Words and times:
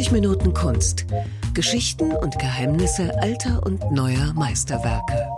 90 0.00 0.12
Minuten 0.12 0.54
Kunst. 0.54 1.04
Geschichten 1.52 2.12
und 2.12 2.38
Geheimnisse 2.38 3.12
alter 3.20 3.60
und 3.66 3.92
neuer 3.92 4.32
Meisterwerke. 4.34 5.28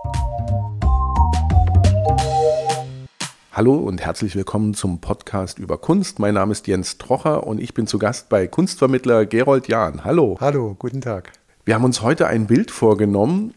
Hallo 3.50 3.75
und 3.75 4.00
herzlich 4.02 4.36
willkommen 4.36 4.75
zum 4.75 5.00
Podcast 5.00 5.59
über 5.59 5.79
Kunst. 5.79 6.20
Mein 6.20 6.34
Name 6.34 6.52
ist 6.52 6.68
Jens 6.68 6.96
Trocher 6.96 7.45
und 7.45 7.61
ich 7.61 7.75
bin 7.75 7.88
zu 7.88 7.98
Gast 7.98 8.29
bei 8.29 8.46
Kunstvermittler 8.46 9.27
Gerold 9.27 9.66
Jahn. 9.66 10.04
Hallo. 10.04 10.36
Hallo, 10.40 10.76
guten 10.79 11.00
Tag. 11.00 11.32
Wir 11.64 11.74
haben 11.74 11.84
uns 11.84 12.00
heute 12.00 12.29
ein 12.29 12.46
Bild 12.46 12.70
vorgenommen 12.70 13.54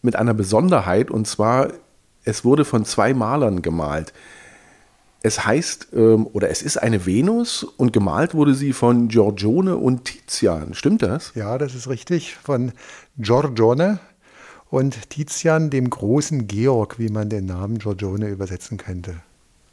mit 0.00 0.16
einer 0.16 0.32
Besonderheit 0.32 1.10
und 1.10 1.26
zwar, 1.26 1.74
es 2.24 2.42
wurde 2.42 2.64
von 2.64 2.86
zwei 2.86 3.12
Malern 3.12 3.60
gemalt. 3.60 4.14
Es 5.22 5.44
heißt 5.44 5.88
ähm, 5.94 6.26
oder 6.32 6.50
es 6.50 6.62
ist 6.62 6.76
eine 6.78 7.06
Venus 7.06 7.62
und 7.64 7.92
gemalt 7.92 8.34
wurde 8.34 8.54
sie 8.54 8.72
von 8.72 9.08
Giorgione 9.08 9.76
und 9.76 10.04
Tizian. 10.04 10.74
Stimmt 10.74 11.02
das? 11.02 11.32
Ja, 11.34 11.58
das 11.58 11.74
ist 11.74 11.88
richtig. 11.88 12.34
Von 12.34 12.72
Giorgione 13.18 14.00
und 14.68 15.10
Tizian, 15.10 15.70
dem 15.70 15.90
großen 15.90 16.48
Georg, 16.48 16.98
wie 16.98 17.08
man 17.08 17.28
den 17.28 17.44
Namen 17.44 17.78
Giorgione 17.78 18.28
übersetzen 18.28 18.78
könnte. 18.78 19.16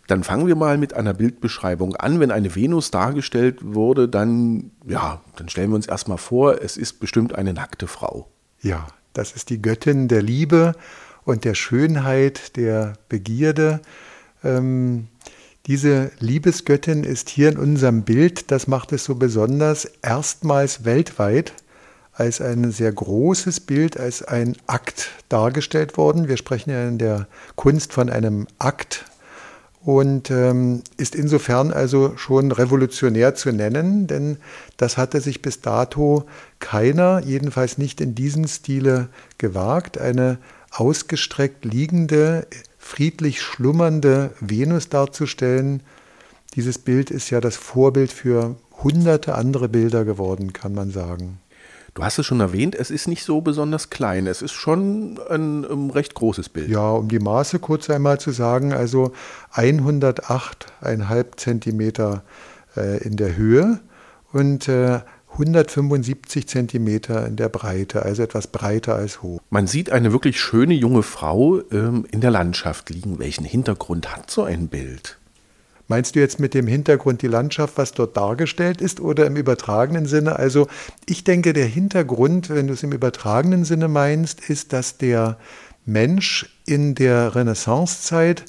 Dann 0.07 0.23
fangen 0.23 0.47
wir 0.47 0.55
mal 0.55 0.77
mit 0.77 0.93
einer 0.95 1.13
Bildbeschreibung 1.13 1.95
an. 1.95 2.19
Wenn 2.19 2.31
eine 2.31 2.55
Venus 2.55 2.91
dargestellt 2.91 3.59
wurde, 3.61 4.09
dann, 4.09 4.71
ja, 4.87 5.21
dann 5.35 5.49
stellen 5.49 5.69
wir 5.69 5.75
uns 5.75 5.87
erstmal 5.87 6.17
vor, 6.17 6.61
es 6.61 6.77
ist 6.77 6.99
bestimmt 6.99 7.35
eine 7.35 7.53
nackte 7.53 7.87
Frau. 7.87 8.27
Ja, 8.61 8.87
das 9.13 9.33
ist 9.33 9.49
die 9.51 9.61
Göttin 9.61 10.07
der 10.07 10.21
Liebe 10.21 10.73
und 11.25 11.45
der 11.45 11.53
Schönheit, 11.53 12.55
der 12.57 12.93
Begierde. 13.07 13.81
Ähm, 14.43 15.07
diese 15.65 16.11
Liebesgöttin 16.19 17.03
ist 17.03 17.29
hier 17.29 17.49
in 17.49 17.57
unserem 17.57 18.03
Bild, 18.03 18.51
das 18.51 18.67
macht 18.67 18.91
es 18.91 19.03
so 19.03 19.15
besonders, 19.15 19.85
erstmals 20.01 20.85
weltweit 20.85 21.53
als 22.13 22.41
ein 22.41 22.71
sehr 22.71 22.91
großes 22.91 23.61
Bild, 23.61 23.97
als 23.97 24.23
ein 24.23 24.57
Akt 24.67 25.09
dargestellt 25.29 25.95
worden. 25.97 26.27
Wir 26.27 26.37
sprechen 26.37 26.69
ja 26.69 26.87
in 26.87 26.97
der 26.97 27.27
Kunst 27.55 27.93
von 27.93 28.09
einem 28.09 28.47
Akt 28.57 29.05
und 29.81 30.29
ähm, 30.29 30.83
ist 30.97 31.15
insofern 31.15 31.71
also 31.71 32.17
schon 32.17 32.51
revolutionär 32.51 33.35
zu 33.35 33.51
nennen, 33.51 34.07
denn 34.07 34.37
das 34.75 34.97
hatte 34.97 35.21
sich 35.21 35.41
bis 35.41 35.61
dato 35.61 36.25
keiner, 36.59 37.21
jedenfalls 37.23 37.77
nicht 37.77 38.01
in 38.01 38.15
diesem 38.15 38.47
Stile, 38.47 39.07
gewagt, 39.37 39.97
eine 39.97 40.37
ausgestreckt 40.71 41.63
liegende, 41.63 42.45
friedlich 42.89 43.41
schlummernde 43.41 44.31
Venus 44.39 44.89
darzustellen. 44.89 45.83
Dieses 46.55 46.79
Bild 46.79 47.11
ist 47.11 47.29
ja 47.29 47.39
das 47.39 47.55
Vorbild 47.55 48.11
für 48.11 48.55
hunderte 48.83 49.35
andere 49.35 49.69
Bilder 49.69 50.05
geworden, 50.05 50.53
kann 50.53 50.73
man 50.73 50.89
sagen. 50.89 51.39
Du 51.93 52.03
hast 52.03 52.17
es 52.17 52.25
schon 52.25 52.39
erwähnt, 52.39 52.73
es 52.73 52.89
ist 52.89 53.07
nicht 53.07 53.23
so 53.23 53.41
besonders 53.41 53.91
klein. 53.91 54.25
Es 54.25 54.41
ist 54.41 54.53
schon 54.53 55.19
ein, 55.29 55.65
ein 55.65 55.91
recht 55.91 56.15
großes 56.15 56.49
Bild. 56.49 56.69
Ja, 56.69 56.89
um 56.89 57.09
die 57.09 57.19
Maße 57.19 57.59
kurz 57.59 57.91
einmal 57.91 58.19
zu 58.19 58.31
sagen, 58.31 58.73
also 58.73 59.13
108,5 59.53 61.37
Zentimeter 61.37 62.23
äh, 62.75 63.03
in 63.03 63.17
der 63.17 63.35
Höhe 63.35 63.79
und 64.31 64.67
äh, 64.67 65.01
175 65.31 66.47
Zentimeter 66.47 67.25
in 67.25 67.35
der 67.35 67.49
Breite, 67.49 68.03
also 68.03 68.23
etwas 68.23 68.47
breiter 68.47 68.95
als 68.95 69.21
hoch. 69.21 69.39
Man 69.49 69.67
sieht 69.67 69.91
eine 69.91 70.11
wirklich 70.11 70.39
schöne 70.39 70.73
junge 70.73 71.03
Frau 71.03 71.61
ähm, 71.71 72.05
in 72.11 72.21
der 72.21 72.31
Landschaft 72.31 72.89
liegen. 72.89 73.19
Welchen 73.19 73.45
Hintergrund 73.45 74.15
hat 74.15 74.29
so 74.29 74.43
ein 74.43 74.67
Bild? 74.67 75.17
Meinst 75.87 76.15
du 76.15 76.19
jetzt 76.19 76.39
mit 76.39 76.53
dem 76.53 76.67
Hintergrund 76.67 77.23
die 77.23 77.27
Landschaft, 77.27 77.77
was 77.77 77.93
dort 77.93 78.15
dargestellt 78.15 78.79
ist, 78.79 78.99
oder 78.99 79.25
im 79.25 79.35
übertragenen 79.35 80.05
Sinne? 80.05 80.37
Also 80.37 80.67
ich 81.07 81.23
denke, 81.23 81.51
der 81.51 81.65
Hintergrund, 81.65 82.51
wenn 82.51 82.67
du 82.67 82.73
es 82.73 82.83
im 82.83 82.91
übertragenen 82.91 83.65
Sinne 83.65 83.87
meinst, 83.87 84.49
ist, 84.49 84.71
dass 84.71 84.99
der 84.99 85.37
Mensch 85.85 86.55
in 86.67 86.93
der 86.93 87.35
Renaissancezeit 87.35 88.45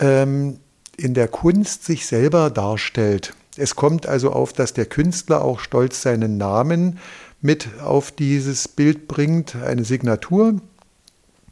ähm, 0.00 0.58
in 0.96 1.12
der 1.12 1.28
Kunst 1.28 1.84
sich 1.84 2.06
selber 2.06 2.48
darstellt. 2.48 3.34
Es 3.56 3.74
kommt 3.76 4.06
also 4.06 4.32
auf, 4.32 4.52
dass 4.52 4.74
der 4.74 4.86
Künstler 4.86 5.42
auch 5.42 5.60
stolz 5.60 6.02
seinen 6.02 6.36
Namen 6.36 6.98
mit 7.40 7.68
auf 7.82 8.12
dieses 8.12 8.68
Bild 8.68 9.08
bringt, 9.08 9.56
eine 9.56 9.84
Signatur, 9.84 10.60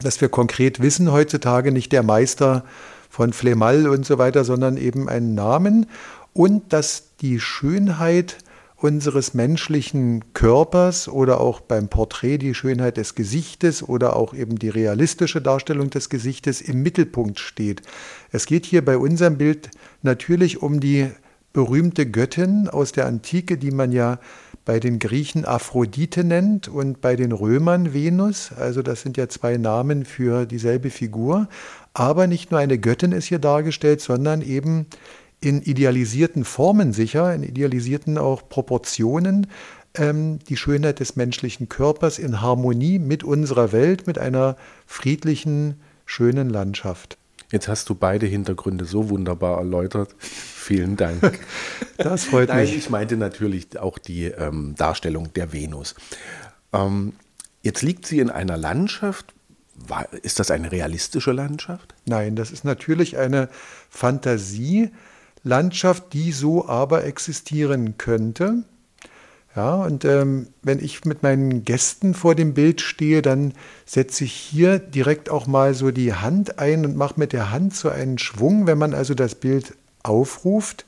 dass 0.01 0.21
wir 0.21 0.29
konkret 0.29 0.81
wissen 0.81 1.11
heutzutage 1.11 1.73
nicht 1.73 1.93
der 1.93 2.03
Meister 2.03 2.65
von 3.11 3.33
Flemal 3.33 3.89
und 3.89 4.07
so 4.07 4.19
weiter, 4.19 4.45
sondern 4.45 4.77
eben 4.77 5.09
einen 5.09 5.35
Namen 5.35 5.87
und 6.35 6.73
dass 6.73 7.17
die 7.21 7.41
Schönheit 7.41 8.39
unseres 8.77 9.35
menschlichen 9.35 10.33
Körpers 10.35 11.09
oder 11.09 11.41
auch 11.41 11.61
beim 11.61 11.89
Porträt 11.89 12.39
die 12.39 12.55
Schönheit 12.55 12.97
des 12.97 13.17
Gesichtes 13.17 13.83
oder 13.83 14.15
auch 14.15 14.35
eben 14.35 14.57
die 14.57 14.69
realistische 14.69 15.43
Darstellung 15.43 15.91
des 15.91 16.11
Gesichtes 16.11 16.61
im 16.61 16.83
Mittelpunkt 16.83 17.41
steht. 17.41 17.83
Es 18.31 18.47
geht 18.47 18.67
hier 18.67 18.85
bei 18.85 18.97
unserem 18.97 19.37
Bild 19.37 19.71
natürlich 20.03 20.63
um 20.63 20.79
die 20.79 21.11
berühmte 21.53 22.07
Göttin 22.07 22.69
aus 22.69 22.93
der 22.93 23.07
Antike, 23.07 23.59
die 23.59 23.71
man 23.71 23.93
ja 23.93 24.19
bei 24.65 24.81
den 24.81 24.99
Griechen 24.99 25.47
Aphrodite 25.47 26.25
nennt 26.25 26.69
und 26.69 27.01
bei 27.01 27.17
den 27.17 27.33
Römern 27.33 27.95
Venus. 27.95 28.53
Also 28.53 28.83
das 28.83 29.01
sind 29.01 29.17
ja 29.17 29.29
zwei 29.29 29.57
Namen 29.57 30.05
für 30.05 30.45
dieselbe 30.45 30.91
Figur. 30.91 31.49
Aber 31.95 32.27
nicht 32.27 32.51
nur 32.51 32.61
eine 32.61 32.79
Göttin 32.79 33.13
ist 33.13 33.27
hier 33.27 33.39
dargestellt, 33.39 34.01
sondern 34.01 34.43
eben 34.43 34.87
in 35.41 35.63
idealisierten 35.63 36.45
Formen 36.45 36.93
sicher, 36.93 37.35
in 37.35 37.43
idealisierten 37.43 38.19
auch 38.19 38.49
Proportionen, 38.49 39.47
ähm, 39.95 40.39
die 40.49 40.57
Schönheit 40.57 41.01
des 41.01 41.17
menschlichen 41.17 41.69
Körpers 41.69 42.19
in 42.19 42.41
Harmonie 42.41 42.99
mit 42.99 43.25
unserer 43.25 43.73
Welt, 43.73 44.07
mit 44.07 44.19
einer 44.19 44.57
friedlichen, 44.87 45.81
schönen 46.05 46.51
Landschaft. 46.51 47.19
Jetzt 47.51 47.69
hast 47.69 47.89
du 47.89 47.95
beide 47.95 48.27
Hintergründe 48.27 48.85
so 48.85 49.09
wunderbar 49.09 49.57
erläutert. 49.59 50.15
Vielen 50.19 50.97
Dank. 50.97 51.39
Das 51.97 52.25
freut 52.25 52.51
Nein, 52.51 52.61
mich. 52.61 52.77
Ich 52.77 52.91
meinte 52.91 53.17
natürlich 53.17 53.79
auch 53.79 53.97
die 53.99 54.25
ähm, 54.25 54.75
Darstellung 54.77 55.33
der 55.33 55.51
Venus. 55.53 55.95
Ähm, 56.73 57.15
jetzt 57.63 57.83
liegt 57.83 58.07
sie 58.07 58.19
in 58.19 58.29
einer 58.29 58.59
Landschaft. 58.59 59.33
War, 59.75 60.13
ist 60.13 60.41
das 60.41 60.51
eine 60.51 60.73
realistische 60.73 61.33
Landschaft? 61.33 61.95
Nein, 62.05 62.37
das 62.37 62.51
ist 62.51 62.65
natürlich 62.65 63.17
eine 63.17 63.49
Fantasielandschaft, 63.89 66.13
die 66.13 66.33
so 66.33 66.69
aber 66.69 67.05
existieren 67.05 67.97
könnte. 67.97 68.65
Ja, 69.57 69.83
und 69.83 70.05
ähm, 70.05 70.49
wenn 70.63 70.79
ich 70.79 71.05
mit 71.05 71.23
meinen 71.23 71.65
Gästen 71.65 72.15
vor 72.15 72.35
dem 72.35 72.55
Bild 72.55 72.81
stehe, 72.81 73.23
dann 73.23 73.55
setze 73.87 74.25
ich 74.25 74.33
hier 74.33 74.79
direkt 74.79 75.31
auch 75.31 75.47
mal 75.47 75.75
so 75.75 75.91
die 75.91 76.15
Hand 76.15 76.59
ein 76.59 76.85
und 76.85 76.97
mache 76.97 77.15
mit 77.17 77.33
der 77.33 77.51
Hand 77.51 77.75
so 77.75 77.89
einen 77.89 78.19
Schwung, 78.19 78.67
wenn 78.67 78.79
man 78.79 78.95
also 78.95 79.15
das 79.15 79.35
Bild 79.35 79.75
aufruft 80.03 80.85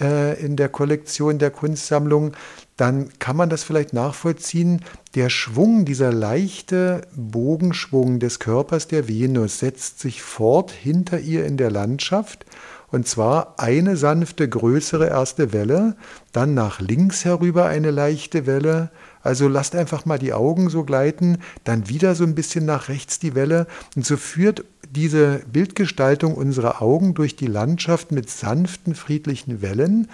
äh, 0.00 0.40
in 0.40 0.56
der 0.56 0.68
Kollektion 0.68 1.38
der 1.38 1.50
Kunstsammlung, 1.50 2.32
dann 2.76 3.10
kann 3.18 3.36
man 3.36 3.50
das 3.50 3.64
vielleicht 3.64 3.92
nachvollziehen. 3.92 4.84
Der 5.14 5.30
Schwung, 5.30 5.84
dieser 5.84 6.12
leichte 6.12 7.02
Bogenschwung 7.16 8.20
des 8.20 8.38
Körpers 8.38 8.86
der 8.86 9.08
Venus 9.08 9.58
setzt 9.58 10.00
sich 10.00 10.22
fort 10.22 10.70
hinter 10.70 11.18
ihr 11.18 11.44
in 11.44 11.56
der 11.56 11.70
Landschaft 11.70 12.46
und 12.90 13.06
zwar 13.06 13.54
eine 13.58 13.96
sanfte, 13.96 14.48
größere 14.48 15.08
erste 15.08 15.52
Welle, 15.52 15.96
dann 16.32 16.54
nach 16.54 16.80
links 16.80 17.24
herüber 17.24 17.66
eine 17.66 17.90
leichte 17.90 18.46
Welle. 18.46 18.90
Also 19.22 19.46
lasst 19.46 19.74
einfach 19.74 20.06
mal 20.06 20.18
die 20.18 20.32
Augen 20.32 20.70
so 20.70 20.84
gleiten, 20.84 21.38
dann 21.64 21.88
wieder 21.88 22.14
so 22.14 22.24
ein 22.24 22.34
bisschen 22.34 22.64
nach 22.64 22.88
rechts 22.88 23.18
die 23.18 23.34
Welle. 23.34 23.66
Und 23.94 24.06
so 24.06 24.16
führt 24.16 24.64
diese 24.90 25.42
Bildgestaltung 25.52 26.34
unserer 26.34 26.80
Augen 26.80 27.12
durch 27.12 27.36
die 27.36 27.46
Landschaft 27.46 28.10
mit 28.10 28.30
sanften, 28.30 28.94
friedlichen 28.94 29.60
Wellen, 29.60 30.08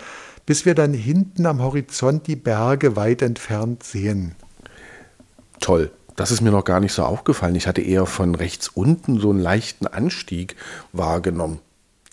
bis 0.47 0.67
wir 0.67 0.75
dann 0.75 0.93
hinten 0.93 1.47
am 1.47 1.63
Horizont 1.63 2.27
die 2.27 2.37
Berge 2.37 2.97
weit 2.97 3.23
entfernt 3.23 3.85
sehen. 3.85 4.35
Toll. 5.61 5.91
Das 6.17 6.31
ist 6.31 6.43
mir 6.43 6.53
noch 6.53 6.65
gar 6.65 6.79
nicht 6.79 6.93
so 6.93 7.03
aufgefallen. 7.03 7.57
Ich 7.57 7.67
hatte 7.67 7.81
eher 7.81 8.07
von 8.07 8.37
rechts 8.37 8.69
unten 8.69 9.19
so 9.19 9.31
einen 9.31 9.41
leichten 9.41 9.89
Anstieg 9.89 10.55
wahrgenommen. 10.93 11.59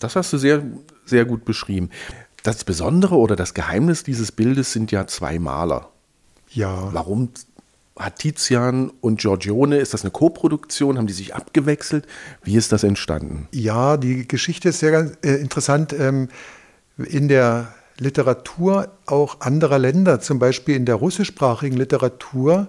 Das 0.01 0.15
hast 0.15 0.33
du 0.33 0.38
sehr, 0.38 0.63
sehr 1.06 1.25
gut 1.25 1.45
beschrieben. 1.45 1.89
Das 2.44 2.63
Besondere 2.63 3.15
oder 3.15 3.36
das 3.36 3.53
Geheimnis 3.53 4.03
dieses 4.03 4.31
Bildes 4.31 4.74
sind 4.74 4.92
ja 4.92 5.07
zwei 5.07 5.39
Maler. 5.39 5.89
Ja. 6.50 6.89
Warum 6.92 7.30
hat 7.98 8.18
Tizian 8.19 8.92
und 9.01 9.19
Giorgione, 9.19 9.77
ist 9.77 9.94
das 9.94 10.03
eine 10.03 10.12
Koproduktion? 10.12 10.98
Haben 10.98 11.07
die 11.07 11.13
sich 11.13 11.36
abgewechselt? 11.36 12.07
Wie 12.44 12.56
ist 12.56 12.71
das 12.71 12.83
entstanden? 12.83 13.48
Ja, 13.51 13.98
die 13.98 14.27
Geschichte 14.27 14.69
ist 14.69 14.80
sehr 14.80 15.12
äh, 15.24 15.36
interessant. 15.36 15.94
Ähm, 15.94 16.30
in 16.98 17.27
der 17.27 17.74
Literatur 17.98 18.92
auch 19.06 19.42
anderer 19.42 19.77
Länder, 19.77 20.19
zum 20.19 20.39
Beispiel 20.39 20.75
in 20.75 20.86
der 20.86 20.95
russischsprachigen 20.95 21.77
Literatur, 21.77 22.68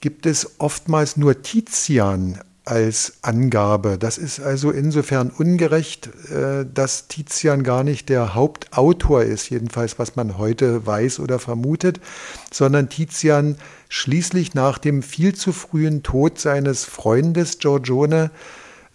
gibt 0.00 0.26
es 0.26 0.60
oftmals 0.60 1.16
nur 1.16 1.40
Tizian 1.42 2.38
als 2.66 3.14
Angabe. 3.22 3.96
Das 3.96 4.18
ist 4.18 4.40
also 4.40 4.72
insofern 4.72 5.30
ungerecht, 5.30 6.10
äh, 6.30 6.66
dass 6.66 7.06
Tizian 7.06 7.62
gar 7.62 7.84
nicht 7.84 8.08
der 8.08 8.34
Hauptautor 8.34 9.22
ist, 9.22 9.48
jedenfalls 9.50 10.00
was 10.00 10.16
man 10.16 10.36
heute 10.36 10.84
weiß 10.84 11.20
oder 11.20 11.38
vermutet, 11.38 12.00
sondern 12.52 12.88
Tizian 12.88 13.56
schließlich 13.88 14.54
nach 14.54 14.78
dem 14.78 15.04
viel 15.04 15.34
zu 15.34 15.52
frühen 15.52 16.02
Tod 16.02 16.40
seines 16.40 16.84
Freundes 16.84 17.60
Giorgione 17.60 18.32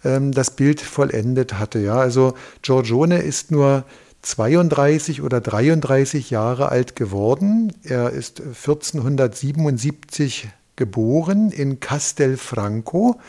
ähm, 0.04 0.32
das 0.32 0.50
Bild 0.50 0.82
vollendet 0.82 1.54
hatte. 1.54 1.78
Ja, 1.78 1.96
also 1.96 2.34
Giorgione 2.60 3.22
ist 3.22 3.50
nur 3.50 3.84
32 4.20 5.22
oder 5.22 5.40
33 5.40 6.28
Jahre 6.28 6.68
alt 6.68 6.94
geworden. 6.94 7.72
Er 7.84 8.10
ist 8.10 8.40
1477 8.40 10.50
geboren 10.76 11.50
in 11.50 11.80
Castelfranco, 11.80 13.20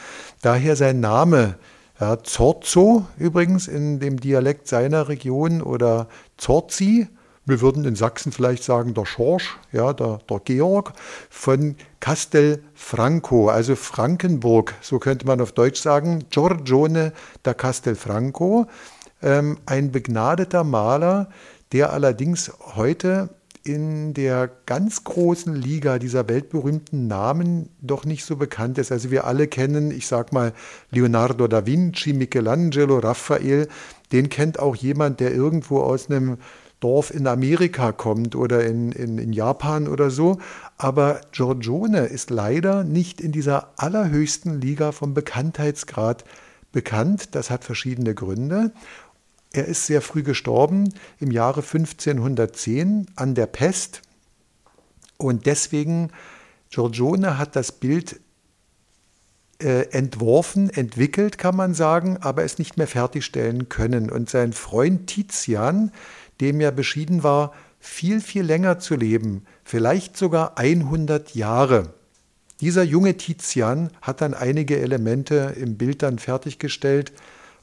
daher 0.41 0.75
sein 0.75 0.99
Name. 0.99 1.55
Ja, 1.99 2.23
Zorzo 2.23 3.05
übrigens 3.17 3.67
in 3.67 3.99
dem 3.99 4.19
Dialekt 4.19 4.67
seiner 4.67 5.09
Region 5.09 5.61
oder 5.61 6.07
Zorzi, 6.37 7.07
wir 7.45 7.61
würden 7.61 7.83
in 7.83 7.95
Sachsen 7.95 8.31
vielleicht 8.31 8.63
sagen 8.63 8.93
der 8.93 9.05
Schorsch, 9.05 9.57
ja, 9.71 9.91
der, 9.93 10.19
der 10.29 10.39
Georg 10.39 10.93
von 11.29 11.75
Castelfranco, 11.99 13.49
also 13.49 13.75
Frankenburg, 13.75 14.73
so 14.81 14.97
könnte 14.97 15.27
man 15.27 15.41
auf 15.41 15.51
Deutsch 15.51 15.81
sagen, 15.81 16.25
Giorgione 16.29 17.11
da 17.43 17.53
Castelfranco, 17.53 18.67
ähm, 19.21 19.57
ein 19.65 19.91
begnadeter 19.91 20.63
Maler, 20.63 21.29
der 21.73 21.91
allerdings 21.91 22.51
heute 22.75 23.29
in 23.63 24.13
der 24.13 24.49
ganz 24.65 25.03
großen 25.05 25.55
Liga 25.55 25.97
dieser 25.97 26.27
weltberühmten 26.27 27.07
Namen 27.07 27.69
doch 27.81 28.03
nicht 28.03 28.25
so 28.25 28.35
bekannt 28.35 28.77
ist. 28.77 28.91
Also 28.91 29.09
wir 29.09 29.25
alle 29.25 29.47
kennen, 29.47 29.91
ich 29.91 30.07
sag 30.07 30.33
mal, 30.33 30.53
Leonardo 30.91 31.47
da 31.47 31.65
Vinci, 31.65 32.13
Michelangelo, 32.13 32.99
Raphael. 32.99 33.69
Den 34.11 34.27
kennt 34.29 34.59
auch 34.59 34.75
jemand, 34.75 35.21
der 35.21 35.33
irgendwo 35.33 35.79
aus 35.79 36.09
einem 36.09 36.37
Dorf 36.81 37.13
in 37.13 37.25
Amerika 37.25 37.93
kommt 37.93 38.35
oder 38.35 38.65
in, 38.65 38.91
in, 38.91 39.17
in 39.17 39.31
Japan 39.31 39.87
oder 39.87 40.09
so. 40.09 40.39
Aber 40.77 41.21
Giorgione 41.31 42.07
ist 42.07 42.29
leider 42.29 42.83
nicht 42.83 43.21
in 43.21 43.31
dieser 43.31 43.69
allerhöchsten 43.77 44.59
Liga 44.59 44.91
vom 44.91 45.13
Bekanntheitsgrad 45.13 46.25
bekannt. 46.73 47.35
Das 47.35 47.49
hat 47.49 47.63
verschiedene 47.63 48.13
Gründe. 48.13 48.73
Er 49.53 49.65
ist 49.65 49.85
sehr 49.85 50.01
früh 50.01 50.23
gestorben, 50.23 50.91
im 51.19 51.29
Jahre 51.29 51.61
1510 51.61 53.05
an 53.15 53.35
der 53.35 53.45
Pest. 53.45 54.01
Und 55.17 55.45
deswegen, 55.45 56.09
Giorgione 56.71 57.37
hat 57.37 57.55
das 57.55 57.71
Bild 57.71 58.19
äh, 59.61 59.89
entworfen, 59.91 60.71
entwickelt, 60.71 61.37
kann 61.37 61.55
man 61.55 61.75
sagen, 61.75 62.17
aber 62.17 62.43
es 62.43 62.57
nicht 62.57 62.77
mehr 62.77 62.87
fertigstellen 62.87 63.69
können. 63.69 64.09
Und 64.09 64.27
sein 64.27 64.53
Freund 64.53 65.05
Tizian, 65.05 65.91
dem 66.41 66.59
ja 66.59 66.71
beschieden 66.71 67.21
war, 67.21 67.53
viel, 67.79 68.21
viel 68.21 68.43
länger 68.43 68.79
zu 68.79 68.95
leben, 68.95 69.45
vielleicht 69.63 70.17
sogar 70.17 70.57
100 70.57 71.35
Jahre. 71.35 71.93
Dieser 72.59 72.83
junge 72.83 73.17
Tizian 73.17 73.91
hat 74.01 74.21
dann 74.21 74.33
einige 74.33 74.79
Elemente 74.79 75.53
im 75.59 75.77
Bild 75.77 76.01
dann 76.01 76.17
fertiggestellt, 76.17 77.11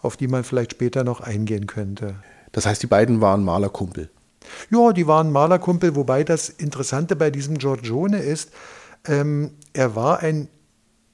auf 0.03 0.17
die 0.17 0.29
man 0.29 0.45
vielleicht 0.45 0.73
später 0.73 1.05
noch 1.05 1.21
eingehen 1.21 1.67
könnte. 1.67 2.17
Das 2.53 2.67
heißt, 2.67 2.83
die 2.83 2.87
beiden 2.87 3.21
waren 3.21 3.45
Malerkumpel. 3.45 4.11
Ja, 4.71 4.93
die 4.93 5.07
waren 5.07 5.31
Malerkumpel, 5.31 5.95
wobei 5.95 6.25
das 6.25 6.49
Interessante 6.49 7.17
bei 7.17 7.31
diesem 7.31 7.59
Giorgione 7.59 8.19
ist, 8.19 8.51
ähm, 9.07 9.53
er 9.73 9.95
war 9.95 10.21
ein 10.21 10.49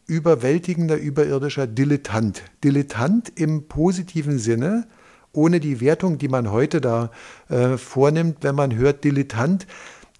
überwältigender 0.07 0.97
überirdischer 0.97 1.67
Dilettant. 1.67 2.43
Dilettant 2.63 3.33
im 3.35 3.67
positiven 3.67 4.39
Sinne, 4.39 4.87
ohne 5.33 5.61
die 5.61 5.81
Wertung, 5.81 6.19
die 6.19 6.29
man 6.29 6.51
heute 6.51 6.81
da 6.81 7.11
äh, 7.49 7.77
vornimmt, 7.77 8.39
wenn 8.43 8.55
man 8.55 8.75
hört 8.75 9.05
Dilettant. 9.05 9.67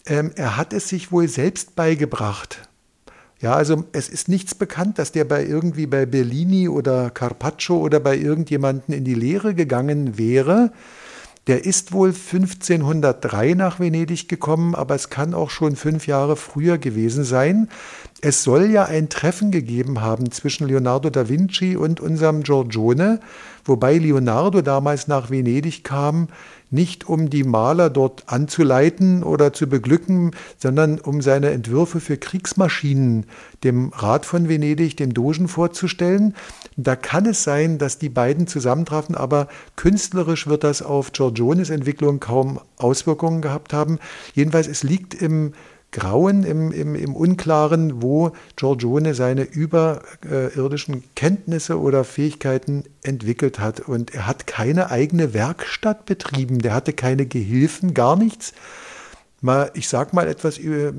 Ähm, 0.05 0.33
er 0.35 0.57
hat 0.57 0.73
es 0.73 0.89
sich 0.89 1.13
wohl 1.13 1.29
selbst 1.29 1.77
beigebracht. 1.77 2.69
Ja, 3.41 3.53
also 3.55 3.85
es 3.93 4.09
ist 4.09 4.29
nichts 4.29 4.55
bekannt, 4.55 4.99
dass 4.99 5.13
der 5.13 5.25
bei 5.25 5.45
irgendwie 5.45 5.87
bei 5.87 6.07
Bellini 6.07 6.69
oder 6.69 7.11
Carpaccio 7.11 7.77
oder 7.77 8.01
bei 8.01 8.17
irgendjemanden 8.17 8.95
in 8.95 9.05
die 9.05 9.15
Lehre 9.15 9.55
gegangen 9.55 10.17
wäre. 10.17 10.73
Der 11.47 11.65
ist 11.65 11.93
wohl 11.93 12.09
1503 12.09 13.55
nach 13.55 13.79
Venedig 13.79 14.29
gekommen, 14.29 14.75
aber 14.75 14.97
es 14.97 15.11
kann 15.11 15.33
auch 15.33 15.51
schon 15.51 15.77
fünf 15.77 16.09
Jahre 16.09 16.35
früher 16.35 16.77
gewesen 16.77 17.23
sein. 17.23 17.69
Es 18.21 18.43
soll 18.43 18.71
ja 18.71 18.87
ein 18.87 19.11
Treffen 19.11 19.53
gegeben 19.53 20.01
haben 20.01 20.33
zwischen 20.33 20.67
Leonardo 20.67 21.09
da 21.09 21.29
Vinci 21.29 21.77
und 21.77 22.01
unserem 22.01 22.43
Giorgione, 22.43 23.21
wobei 23.69 23.99
Leonardo 23.99 24.63
damals 24.63 25.09
nach 25.09 25.31
Venedig 25.31 25.85
kam, 25.85 26.29
nicht 26.71 27.09
um 27.09 27.31
die 27.31 27.45
Maler 27.45 27.91
dort 27.91 28.25
anzuleiten 28.27 29.23
oder 29.23 29.53
zu 29.53 29.69
beglücken, 29.69 30.33
sondern 30.59 30.99
um 30.99 31.23
seine 31.23 31.51
Entwürfe 31.51 32.01
für 32.01 32.17
Kriegsmaschinen 32.17 33.27
dem 33.63 33.93
Rat 33.95 34.27
von 34.27 34.49
Venedig, 34.49 34.97
dem 34.97 35.15
Dogen 35.15 35.49
vorzustellen. 35.49 36.35
Da 36.77 36.97
kann 36.97 37.27
es 37.27 37.45
sein, 37.45 37.79
dass 37.79 37.99
die 37.99 38.09
beiden 38.09 38.47
zusammentrafen, 38.47 39.15
aber 39.15 39.49
künstlerisch 39.77 40.47
wird 40.47 40.65
das 40.65 40.83
auf 40.83 41.13
Giorgiones 41.13 41.71
Entwicklung 41.71 42.21
kaum 42.21 42.61
Auswirkungen 42.79 43.43
gehabt 43.43 43.73
haben. 43.73 43.99
Jedenfalls, 44.35 44.67
es 44.67 44.83
liegt 44.83 45.15
im 45.15 45.53
Grauen, 45.97 46.45
im, 46.45 46.73
im, 46.73 46.95
im 46.95 47.17
Unklaren, 47.17 48.03
wo 48.03 48.33
Giorgione 48.57 49.15
seine 49.15 49.45
überirdischen 49.45 51.05
Kenntnisse 51.15 51.81
oder 51.81 52.05
Fähigkeiten 52.05 52.85
entwickelt 53.03 53.59
hat. 53.61 53.81
Und 53.81 54.15
er 54.15 54.27
hat 54.27 54.47
keine 54.47 54.91
eigene 54.91 55.33
Werkstatt 55.33 56.05
betrieben, 56.05 56.59
der 56.59 56.75
hatte 56.75 56.93
keine 56.93 57.25
Gehilfen, 57.25 57.95
gar 57.95 58.15
nichts. 58.15 58.53
Mal, 59.41 59.71
ich 59.73 59.89
sag 59.89 60.13
mal 60.13 60.29
etwas 60.29 60.59
über, 60.59 60.93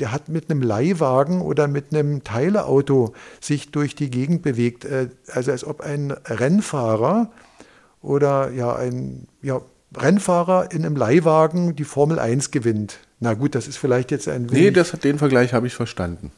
der 0.00 0.12
hat 0.12 0.28
mit 0.28 0.50
einem 0.50 0.60
Leihwagen 0.60 1.40
oder 1.40 1.66
mit 1.66 1.94
einem 1.94 2.24
Teileauto 2.24 3.14
sich 3.40 3.70
durch 3.70 3.94
die 3.94 4.10
Gegend 4.10 4.42
bewegt. 4.42 4.84
Äh, 4.84 5.08
also 5.32 5.50
als 5.50 5.64
ob 5.64 5.80
ein 5.80 6.10
Rennfahrer 6.10 7.30
oder 8.02 8.50
ja 8.50 8.76
ein 8.76 9.28
ja, 9.40 9.62
Rennfahrer 9.96 10.72
in 10.72 10.84
einem 10.84 10.96
Leihwagen 10.96 11.76
die 11.76 11.84
Formel 11.84 12.18
1 12.18 12.50
gewinnt. 12.50 12.98
Na 13.20 13.34
gut, 13.34 13.54
das 13.54 13.68
ist 13.68 13.76
vielleicht 13.76 14.10
jetzt 14.10 14.28
ein 14.28 14.50
wenig. 14.50 14.64
Nee, 14.64 14.70
das, 14.70 14.92
den 14.92 15.18
Vergleich 15.18 15.54
habe 15.54 15.66
ich 15.66 15.74
verstanden. 15.74 16.32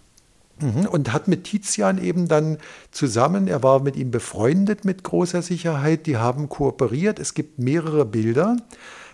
Mhm, 0.61 0.87
und 0.87 1.13
hat 1.13 1.29
mit 1.29 1.45
Tizian 1.45 2.03
eben 2.03 2.29
dann 2.29 2.59
zusammen, 2.91 3.47
er 3.47 3.63
war 3.63 3.83
mit 3.83 3.97
ihm 3.97 4.11
befreundet 4.11 4.85
mit 4.85 5.03
großer 5.03 5.43
Sicherheit, 5.43 6.07
die 6.07 6.17
haben 6.17 6.49
kooperiert. 6.49 7.19
Es 7.19 7.35
gibt 7.35 7.59
mehrere 7.59 8.07
Bilder. 8.07 8.57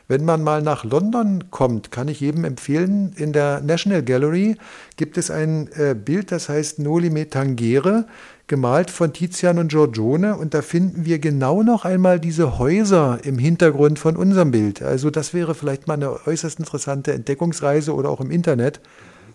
Wenn 0.08 0.24
man 0.24 0.42
mal 0.42 0.62
nach 0.62 0.84
London 0.84 1.50
kommt, 1.50 1.90
kann 1.90 2.08
ich 2.08 2.20
jedem 2.20 2.44
empfehlen, 2.44 3.12
in 3.16 3.32
der 3.32 3.61
National 3.61 4.02
Gallery 4.02 4.56
gibt 4.96 5.16
es 5.16 5.30
ein 5.30 5.68
äh, 5.72 5.94
Bild, 5.94 6.32
das 6.32 6.49
heißt 6.49 6.80
Noli 6.80 7.08
Me 7.08 7.28
Tangere 7.28 8.06
gemalt 8.46 8.90
von 8.90 9.12
Tizian 9.12 9.58
und 9.58 9.68
Giorgione 9.68 10.37
und 10.37 10.54
da 10.54 10.62
finden 10.62 11.04
wir 11.04 11.18
genau 11.18 11.62
noch 11.62 11.84
einmal 11.84 12.20
diese 12.20 12.58
Häuser 12.58 13.20
im 13.22 13.38
Hintergrund 13.38 13.99
von 13.99 14.16
unserem 14.16 14.50
Bild. 14.50 14.82
Also 14.82 15.11
das 15.11 15.32
wäre 15.32 15.54
vielleicht 15.54 15.87
mal 15.87 15.94
eine 15.94 16.26
äußerst 16.26 16.58
interessante 16.58 17.12
Entdeckungsreise 17.12 17.94
oder 17.94 18.11
auch 18.11 18.20
im 18.20 18.30
Internet. 18.30 18.80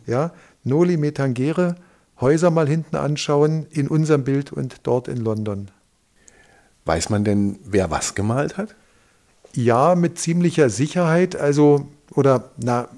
Ja, 0.05 0.31
Noli 0.63 0.97
Metangere, 0.97 1.75
Häuser 2.19 2.51
mal 2.51 2.67
hinten 2.67 2.95
anschauen 2.95 3.67
in 3.69 3.87
unserem 3.87 4.23
Bild 4.23 4.51
und 4.51 4.77
dort 4.83 5.07
in 5.07 5.17
London. 5.17 5.69
Weiß 6.85 7.09
man 7.09 7.23
denn, 7.23 7.59
wer 7.63 7.91
was 7.91 8.15
gemalt 8.15 8.57
hat? 8.57 8.75
Ja, 9.53 9.95
mit 9.95 10.19
ziemlicher 10.19 10.69
Sicherheit, 10.69 11.35
also 11.35 11.87
oder 12.13 12.51
na, 12.57 12.89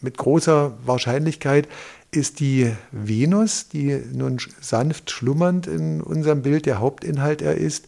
mit 0.00 0.18
großer 0.18 0.72
Wahrscheinlichkeit 0.84 1.68
ist 2.10 2.40
die 2.40 2.72
Venus, 2.90 3.68
die 3.68 4.00
nun 4.12 4.38
sanft 4.60 5.10
schlummernd 5.10 5.66
in 5.66 6.00
unserem 6.00 6.42
Bild 6.42 6.66
der 6.66 6.78
Hauptinhalt 6.78 7.42
er 7.42 7.56
ist, 7.56 7.86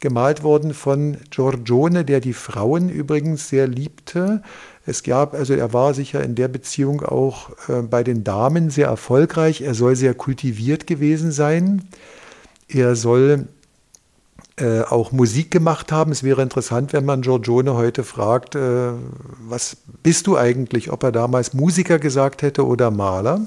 gemalt 0.00 0.42
worden 0.42 0.74
von 0.74 1.16
Giorgione, 1.30 2.04
der 2.04 2.20
die 2.20 2.34
Frauen 2.34 2.88
übrigens 2.88 3.48
sehr 3.48 3.66
liebte. 3.66 4.42
Es 4.84 5.02
gab, 5.02 5.34
also 5.34 5.54
er 5.54 5.72
war 5.72 5.94
sicher 5.94 6.22
in 6.22 6.34
der 6.34 6.48
Beziehung 6.48 7.02
auch 7.02 7.50
äh, 7.68 7.82
bei 7.82 8.04
den 8.04 8.22
Damen 8.22 8.70
sehr 8.70 8.86
erfolgreich. 8.86 9.62
Er 9.62 9.74
soll 9.74 9.96
sehr 9.96 10.14
kultiviert 10.14 10.86
gewesen 10.86 11.32
sein. 11.32 11.82
Er 12.68 12.94
soll 12.94 13.48
äh, 14.58 14.82
auch 14.82 15.12
Musik 15.12 15.50
gemacht 15.50 15.92
haben. 15.92 16.12
Es 16.12 16.22
wäre 16.22 16.42
interessant, 16.42 16.92
wenn 16.92 17.04
man 17.04 17.22
Giorgione 17.22 17.74
heute 17.74 18.04
fragt, 18.04 18.54
äh, 18.54 18.90
was 19.40 19.76
bist 20.02 20.26
du 20.26 20.36
eigentlich, 20.36 20.92
ob 20.92 21.02
er 21.02 21.12
damals 21.12 21.52
Musiker 21.52 21.98
gesagt 21.98 22.42
hätte 22.42 22.66
oder 22.66 22.90
Maler. 22.90 23.40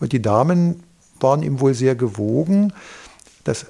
Und 0.00 0.12
die 0.12 0.22
Damen 0.22 0.82
waren 1.20 1.42
ihm 1.42 1.60
wohl 1.60 1.74
sehr 1.74 1.94
gewogen. 1.94 2.72
Das 3.44 3.66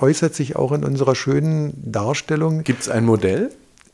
äußert 0.00 0.34
sich 0.34 0.56
auch 0.56 0.72
in 0.72 0.84
unserer 0.84 1.14
schönen 1.14 1.72
Darstellung. 1.76 2.64
Gibt 2.64 2.82
es 2.82 2.88
ein 2.88 3.04
Modell? 3.04 3.50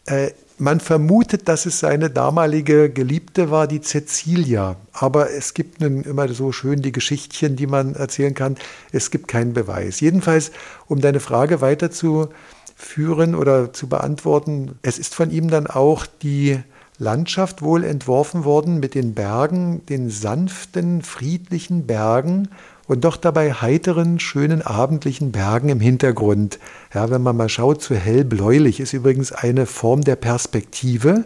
Äh, 0.07 0.31
man 0.59 0.81
vermutet, 0.81 1.49
dass 1.49 1.67
es 1.67 1.81
seine 1.81 2.09
damalige 2.09 2.89
Geliebte 2.89 3.51
war, 3.51 3.67
die 3.67 3.81
Cecilia. 3.81 4.77
Aber 4.93 5.31
es 5.31 5.55
gibt 5.55 5.81
nun 5.81 6.05
immer 6.05 6.29
so 6.29 6.53
schön 6.53 6.83
die 6.83 6.93
Geschichtchen, 6.93 7.57
die 7.57 7.67
man 7.67 7.95
erzählen 7.95 8.35
kann. 8.35 8.57
Es 8.93 9.11
gibt 9.11 9.29
keinen 9.29 9.55
Beweis. 9.55 10.01
Jedenfalls, 10.01 10.53
um 10.87 11.01
deine 11.01 11.21
Frage 11.21 11.61
weiterzuführen 11.61 13.35
oder 13.35 13.73
zu 13.73 13.89
beantworten, 13.89 14.79
es 14.83 14.99
ist 14.99 15.15
von 15.15 15.31
ihm 15.31 15.51
dann 15.51 15.67
auch 15.67 16.07
die 16.07 16.61
Landschaft 17.03 17.63
wohl 17.63 17.83
entworfen 17.83 18.45
worden 18.45 18.79
mit 18.79 18.95
den 18.95 19.13
Bergen, 19.13 19.85
den 19.87 20.09
sanften, 20.09 21.03
friedlichen 21.03 21.87
Bergen 21.87 22.49
und 22.87 23.05
doch 23.05 23.17
dabei 23.17 23.53
heiteren, 23.53 24.21
schönen 24.21 24.63
abendlichen 24.63 25.33
Bergen 25.33 25.69
im 25.69 25.81
Hintergrund. 25.81 26.61
Ja, 26.95 27.11
wenn 27.11 27.23
man 27.23 27.37
mal 27.37 27.49
schaut, 27.49 27.83
zu 27.83 27.97
hellbläulich 27.97 28.79
ist 28.79 28.93
übrigens 28.93 29.33
eine 29.33 29.67
Form 29.67 30.03
der 30.03 30.17
Perspektive. 30.17 31.25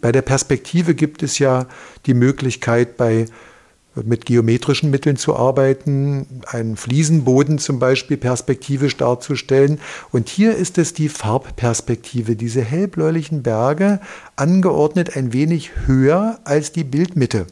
Bei 0.00 0.10
der 0.10 0.22
Perspektive 0.22 0.96
gibt 0.96 1.22
es 1.22 1.38
ja 1.38 1.66
die 2.06 2.14
Möglichkeit, 2.14 2.96
bei 2.96 3.26
mit 4.02 4.26
geometrischen 4.26 4.90
Mitteln 4.90 5.16
zu 5.16 5.36
arbeiten, 5.36 6.42
einen 6.46 6.76
Fliesenboden 6.76 7.58
zum 7.58 7.78
Beispiel 7.78 8.16
perspektivisch 8.16 8.96
darzustellen. 8.96 9.80
Und 10.10 10.28
hier 10.28 10.56
ist 10.56 10.78
es 10.78 10.94
die 10.94 11.08
Farbperspektive, 11.08 12.34
diese 12.34 12.62
hellbläulichen 12.62 13.42
Berge, 13.42 14.00
angeordnet 14.36 15.16
ein 15.16 15.32
wenig 15.32 15.86
höher 15.86 16.40
als 16.44 16.72
die 16.72 16.84
Bildmitte, 16.84 17.46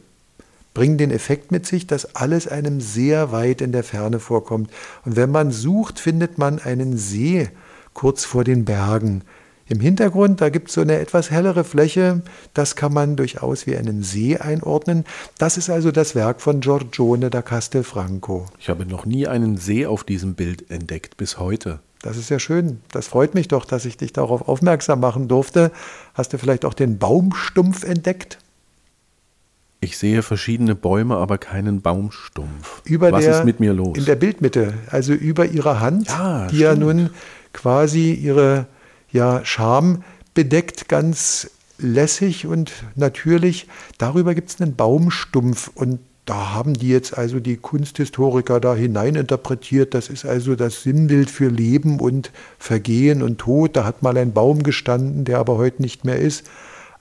bringen 0.74 0.98
den 0.98 1.10
Effekt 1.10 1.52
mit 1.52 1.66
sich, 1.66 1.86
dass 1.86 2.16
alles 2.16 2.48
einem 2.48 2.80
sehr 2.80 3.30
weit 3.30 3.60
in 3.60 3.72
der 3.72 3.84
Ferne 3.84 4.18
vorkommt. 4.18 4.70
Und 5.04 5.16
wenn 5.16 5.30
man 5.30 5.52
sucht, 5.52 6.00
findet 6.00 6.38
man 6.38 6.58
einen 6.58 6.96
See 6.96 7.48
kurz 7.94 8.24
vor 8.24 8.42
den 8.42 8.64
Bergen. 8.64 9.22
Im 9.72 9.80
Hintergrund, 9.80 10.42
da 10.42 10.50
gibt 10.50 10.68
es 10.68 10.74
so 10.74 10.82
eine 10.82 10.98
etwas 10.98 11.30
hellere 11.30 11.64
Fläche, 11.64 12.20
das 12.52 12.76
kann 12.76 12.92
man 12.92 13.16
durchaus 13.16 13.66
wie 13.66 13.74
einen 13.74 14.02
See 14.02 14.36
einordnen. 14.36 15.06
Das 15.38 15.56
ist 15.56 15.70
also 15.70 15.90
das 15.90 16.14
Werk 16.14 16.42
von 16.42 16.60
Giorgione 16.60 17.30
da 17.30 17.40
Castelfranco. 17.40 18.44
Ich 18.58 18.68
habe 18.68 18.84
noch 18.84 19.06
nie 19.06 19.26
einen 19.26 19.56
See 19.56 19.86
auf 19.86 20.04
diesem 20.04 20.34
Bild 20.34 20.70
entdeckt, 20.70 21.16
bis 21.16 21.38
heute. 21.38 21.78
Das 22.02 22.18
ist 22.18 22.28
ja 22.28 22.38
schön. 22.38 22.82
Das 22.90 23.06
freut 23.06 23.34
mich 23.34 23.48
doch, 23.48 23.64
dass 23.64 23.86
ich 23.86 23.96
dich 23.96 24.12
darauf 24.12 24.46
aufmerksam 24.46 25.00
machen 25.00 25.26
durfte. 25.26 25.72
Hast 26.12 26.34
du 26.34 26.36
vielleicht 26.36 26.66
auch 26.66 26.74
den 26.74 26.98
Baumstumpf 26.98 27.82
entdeckt? 27.82 28.36
Ich 29.80 29.96
sehe 29.96 30.20
verschiedene 30.22 30.74
Bäume, 30.74 31.16
aber 31.16 31.38
keinen 31.38 31.80
Baumstumpf. 31.80 32.82
Über 32.84 33.10
Was 33.10 33.24
der, 33.24 33.38
ist 33.38 33.46
mit 33.46 33.58
mir 33.58 33.72
los? 33.72 33.96
In 33.96 34.04
der 34.04 34.16
Bildmitte, 34.16 34.74
also 34.90 35.14
über 35.14 35.46
ihrer 35.46 35.80
Hand, 35.80 36.08
ja, 36.08 36.46
die 36.48 36.56
stimmt. 36.56 36.60
ja 36.60 36.74
nun 36.74 37.10
quasi 37.54 38.12
ihre 38.12 38.66
ja 39.12 39.44
Scham 39.44 40.02
bedeckt, 40.34 40.88
ganz 40.88 41.50
lässig 41.78 42.46
und 42.46 42.72
natürlich. 42.94 43.68
Darüber 43.98 44.34
gibt 44.34 44.50
es 44.50 44.60
einen 44.60 44.74
Baumstumpf 44.74 45.70
und 45.74 46.00
da 46.24 46.52
haben 46.54 46.74
die 46.74 46.88
jetzt 46.88 47.18
also 47.18 47.40
die 47.40 47.56
Kunsthistoriker 47.56 48.60
da 48.60 48.74
hineininterpretiert. 48.74 49.92
Das 49.92 50.08
ist 50.08 50.24
also 50.24 50.54
das 50.54 50.82
Sinnbild 50.82 51.30
für 51.30 51.48
Leben 51.48 51.98
und 51.98 52.30
Vergehen 52.58 53.22
und 53.22 53.38
Tod. 53.38 53.76
Da 53.76 53.84
hat 53.84 54.02
mal 54.02 54.16
ein 54.16 54.32
Baum 54.32 54.62
gestanden, 54.62 55.24
der 55.24 55.38
aber 55.38 55.56
heute 55.56 55.82
nicht 55.82 56.04
mehr 56.04 56.18
ist. 56.18 56.48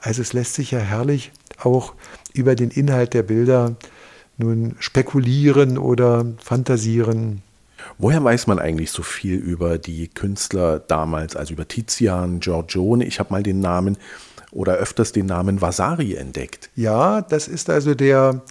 Also 0.00 0.22
es 0.22 0.32
lässt 0.32 0.54
sich 0.54 0.72
ja 0.72 0.80
herrlich 0.80 1.30
auch 1.60 1.94
über 2.34 2.56
den 2.56 2.70
Inhalt 2.70 3.14
der 3.14 3.22
Bilder 3.22 3.76
nun 4.38 4.74
spekulieren 4.80 5.78
oder 5.78 6.26
fantasieren. 6.38 7.42
Woher 7.98 8.22
weiß 8.22 8.46
man 8.46 8.58
eigentlich 8.58 8.90
so 8.90 9.02
viel 9.02 9.36
über 9.36 9.78
die 9.78 10.08
Künstler 10.08 10.78
damals, 10.78 11.36
also 11.36 11.54
über 11.54 11.68
Tizian, 11.68 12.40
Giorgione? 12.40 13.04
Ich 13.04 13.18
habe 13.20 13.32
mal 13.32 13.42
den 13.42 13.60
Namen 13.60 13.96
oder 14.50 14.74
öfters 14.74 15.12
den 15.12 15.26
Namen 15.26 15.60
Vasari 15.60 16.14
entdeckt. 16.14 16.70
Ja, 16.76 17.22
das 17.22 17.48
ist 17.48 17.70
also 17.70 17.94
der 17.94 18.42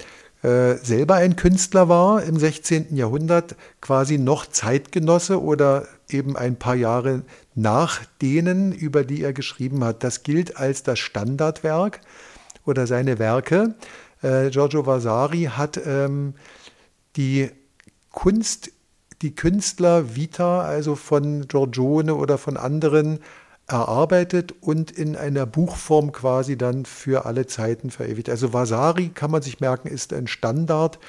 äh, 0.43 0.77
selber 0.77 1.15
ein 1.15 1.35
Künstler 1.35 1.87
war 1.87 2.23
im 2.23 2.37
16. 2.37 2.95
Jahrhundert, 2.95 3.55
quasi 3.79 4.17
noch 4.17 4.47
Zeitgenosse 4.47 5.41
oder 5.41 5.87
eben 6.09 6.35
ein 6.35 6.57
paar 6.57 6.75
Jahre 6.75 7.21
nach 7.53 8.01
denen, 8.21 8.71
über 8.71 9.03
die 9.03 9.21
er 9.21 9.33
geschrieben 9.33 9.83
hat. 9.83 10.03
Das 10.03 10.23
gilt 10.23 10.57
als 10.57 10.81
das 10.81 10.97
Standardwerk 10.97 12.01
oder 12.65 12.87
seine 12.87 13.19
Werke. 13.19 13.75
Äh, 14.23 14.49
Giorgio 14.49 14.85
Vasari 14.85 15.49
hat 15.55 15.79
ähm, 15.85 16.33
die 17.15 17.51
Kunst 18.09 18.71
die 19.21 19.35
Künstler 19.35 20.15
Vita, 20.15 20.61
also 20.61 20.95
von 20.95 21.47
Giorgione 21.47 22.15
oder 22.15 22.37
von 22.37 22.57
anderen, 22.57 23.19
erarbeitet 23.67 24.53
und 24.61 24.91
in 24.91 25.15
einer 25.15 25.45
Buchform 25.45 26.11
quasi 26.11 26.57
dann 26.57 26.85
für 26.85 27.25
alle 27.25 27.47
Zeiten 27.47 27.89
verewigt. 27.89 28.29
Also 28.29 28.53
Vasari, 28.53 29.09
kann 29.09 29.31
man 29.31 29.41
sich 29.41 29.59
merken, 29.59 29.87
ist 29.87 30.13
ein 30.13 30.27
Standard, 30.27 30.99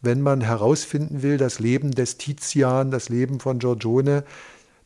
wenn 0.00 0.20
man 0.20 0.40
herausfinden 0.40 1.22
will, 1.22 1.36
das 1.36 1.58
Leben 1.58 1.90
des 1.90 2.16
Tizian, 2.16 2.90
das 2.90 3.08
Leben 3.08 3.40
von 3.40 3.58
Giorgione, 3.58 4.24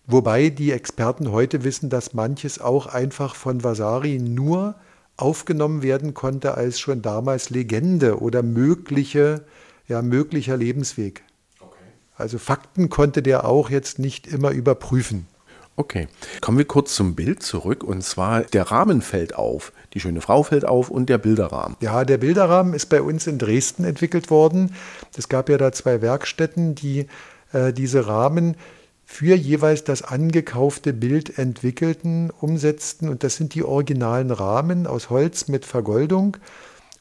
wobei 0.06 0.48
die 0.48 0.72
Experten 0.72 1.30
heute 1.30 1.62
wissen, 1.62 1.90
dass 1.90 2.14
manches 2.14 2.60
auch 2.60 2.86
einfach 2.86 3.34
von 3.34 3.62
Vasari 3.62 4.18
nur 4.18 4.74
aufgenommen 5.16 5.82
werden 5.82 6.14
konnte 6.14 6.54
als 6.54 6.80
schon 6.80 7.02
damals 7.02 7.50
Legende 7.50 8.20
oder 8.20 8.42
mögliche, 8.42 9.44
ja, 9.86 10.02
möglicher 10.02 10.56
Lebensweg. 10.56 11.22
Also 12.20 12.38
Fakten 12.38 12.90
konnte 12.90 13.22
der 13.22 13.46
auch 13.46 13.70
jetzt 13.70 13.98
nicht 13.98 14.26
immer 14.26 14.50
überprüfen. 14.50 15.26
Okay, 15.76 16.08
kommen 16.42 16.58
wir 16.58 16.66
kurz 16.66 16.94
zum 16.94 17.14
Bild 17.14 17.42
zurück 17.42 17.82
und 17.82 18.02
zwar 18.02 18.42
der 18.42 18.70
Rahmen 18.70 19.00
fällt 19.00 19.34
auf, 19.34 19.72
die 19.94 20.00
schöne 20.00 20.20
Frau 20.20 20.42
fällt 20.42 20.66
auf 20.66 20.90
und 20.90 21.08
der 21.08 21.16
Bilderrahmen. 21.16 21.76
Ja, 21.80 22.04
der 22.04 22.18
Bilderrahmen 22.18 22.74
ist 22.74 22.86
bei 22.86 23.00
uns 23.00 23.26
in 23.26 23.38
Dresden 23.38 23.84
entwickelt 23.84 24.30
worden. 24.30 24.74
Es 25.16 25.30
gab 25.30 25.48
ja 25.48 25.56
da 25.56 25.72
zwei 25.72 26.02
Werkstätten, 26.02 26.74
die 26.74 27.06
äh, 27.52 27.72
diese 27.72 28.06
Rahmen 28.06 28.56
für 29.06 29.34
jeweils 29.34 29.82
das 29.82 30.02
angekaufte 30.02 30.92
Bild 30.92 31.38
entwickelten, 31.38 32.30
umsetzten 32.30 33.08
und 33.08 33.24
das 33.24 33.36
sind 33.36 33.54
die 33.54 33.64
originalen 33.64 34.30
Rahmen 34.30 34.86
aus 34.86 35.08
Holz 35.08 35.48
mit 35.48 35.64
Vergoldung. 35.64 36.36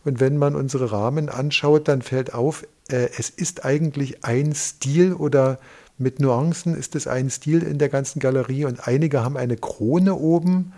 Und 0.06 0.20
wenn 0.20 0.38
man 0.38 0.56
unsere 0.56 0.92
Rahmen 0.92 1.28
anschaut, 1.28 1.88
dann 1.88 2.02
fällt 2.02 2.34
auf, 2.34 2.66
äh, 2.90 3.10
es 3.18 3.30
ist 3.30 3.66
eigentlich 3.66 4.24
ein 4.26 4.54
Stil 4.54 5.14
oder 5.14 5.60
mit 5.98 6.20
Nuancen 6.20 6.76
ist 6.76 6.96
es 6.96 7.08
ein 7.08 7.30
Stil 7.30 7.62
in 7.62 7.78
der 7.78 7.90
ganzen 7.90 8.20
Galerie 8.20 8.66
und 8.66 8.88
einige 8.88 9.22
haben 9.24 9.36
eine 9.36 9.58
Krone 9.58 10.16
oben 10.16 10.72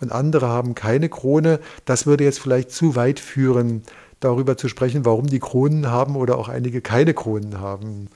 und 0.00 0.10
andere 0.10 0.48
haben 0.48 0.74
keine 0.74 1.08
Krone. 1.08 1.60
Das 1.84 2.06
würde 2.06 2.24
jetzt 2.24 2.40
vielleicht 2.40 2.72
zu 2.72 2.96
weit 2.96 3.20
führen, 3.20 3.82
darüber 4.20 4.56
zu 4.56 4.68
sprechen, 4.68 5.04
warum 5.04 5.28
die 5.28 5.38
Kronen 5.38 5.90
haben 5.90 6.16
oder 6.16 6.38
auch 6.38 6.48
einige 6.48 6.80
keine 6.80 7.14
Kronen 7.14 7.60
haben. 7.60 8.08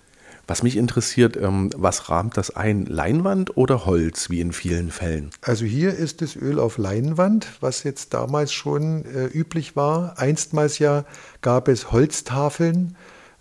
Was 0.49 0.65
mich 0.65 0.77
interessiert, 0.77 1.37
ähm, 1.37 1.71
was 1.77 2.11
rahmt 2.11 2.37
das 2.37 2.55
ein? 2.55 2.87
Leinwand 2.87 3.57
oder 3.57 3.87
Holz, 3.87 4.29
wie 4.29 4.41
in 4.41 4.53
vielen 4.53 4.91
Fällen? 4.91 5.31
Also 5.41 5.65
hier 5.65 5.95
ist 5.95 6.21
das 6.21 6.35
Öl 6.35 6.59
auf 6.59 6.79
Leinwand, 6.79 7.47
was 7.61 7.85
jetzt 7.85 8.13
damals 8.13 8.53
schon 8.53 9.05
äh, 9.05 9.27
üblich 9.27 9.77
war. 9.77 10.19
Einstmals 10.19 10.81
ja 10.81 11.05
gab 11.41 11.69
es 11.69 11.93
Holztafeln 11.93 12.97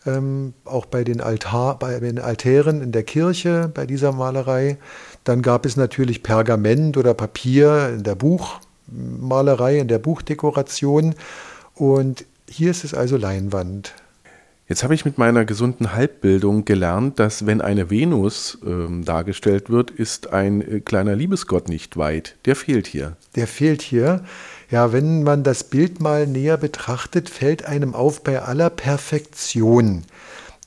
ähm, 0.06 0.54
auch 0.66 0.86
bei 0.86 1.04
den, 1.04 1.22
Altar, 1.22 1.78
bei 1.78 2.00
den 2.00 2.20
Altären 2.20 2.82
in 2.82 2.92
der 2.92 3.04
Kirche, 3.04 3.70
bei 3.74 3.86
dieser 3.86 4.12
Malerei. 4.12 4.78
Dann 5.24 5.42
gab 5.42 5.66
es 5.66 5.78
natürlich 5.78 6.24
Pergament 6.24 6.98
oder 6.98 7.14
Papier 7.14 7.90
in 7.90 8.04
der 8.04 8.16
Buchmalerei, 8.16 9.80
in 9.80 9.88
der 9.88 10.00
Buchdekoration. 10.00 11.16
Und 11.76 12.26
hier 12.50 12.72
ist 12.72 12.84
es 12.84 12.94
also 12.94 13.18
Leinwand. 13.18 13.94
Jetzt 14.72 14.84
habe 14.86 14.96
ich 14.96 15.04
mit 15.04 15.18
meiner 15.18 15.44
gesunden 15.44 15.92
Halbbildung 15.92 16.64
gelernt, 16.64 17.20
dass 17.20 17.46
wenn 17.46 17.60
eine 17.60 17.90
Venus 17.90 18.58
äh, 18.66 19.04
dargestellt 19.04 19.70
wird, 19.70 19.92
ist 19.92 20.32
ein 20.32 20.62
äh, 20.62 20.80
kleiner 20.80 21.14
Liebesgott 21.14 21.68
nicht 21.68 21.98
weit. 21.98 22.38
Der 22.46 22.56
fehlt 22.56 22.88
hier. 22.88 23.18
Der 23.36 23.48
fehlt 23.48 23.82
hier. 23.82 24.24
Ja, 24.70 24.94
wenn 24.94 25.24
man 25.24 25.44
das 25.44 25.66
Bild 25.66 26.00
mal 26.00 26.26
näher 26.26 26.56
betrachtet, 26.56 27.28
fällt 27.28 27.66
einem 27.66 27.94
auf 27.94 28.24
bei 28.24 28.42
aller 28.42 28.70
Perfektion, 28.70 30.04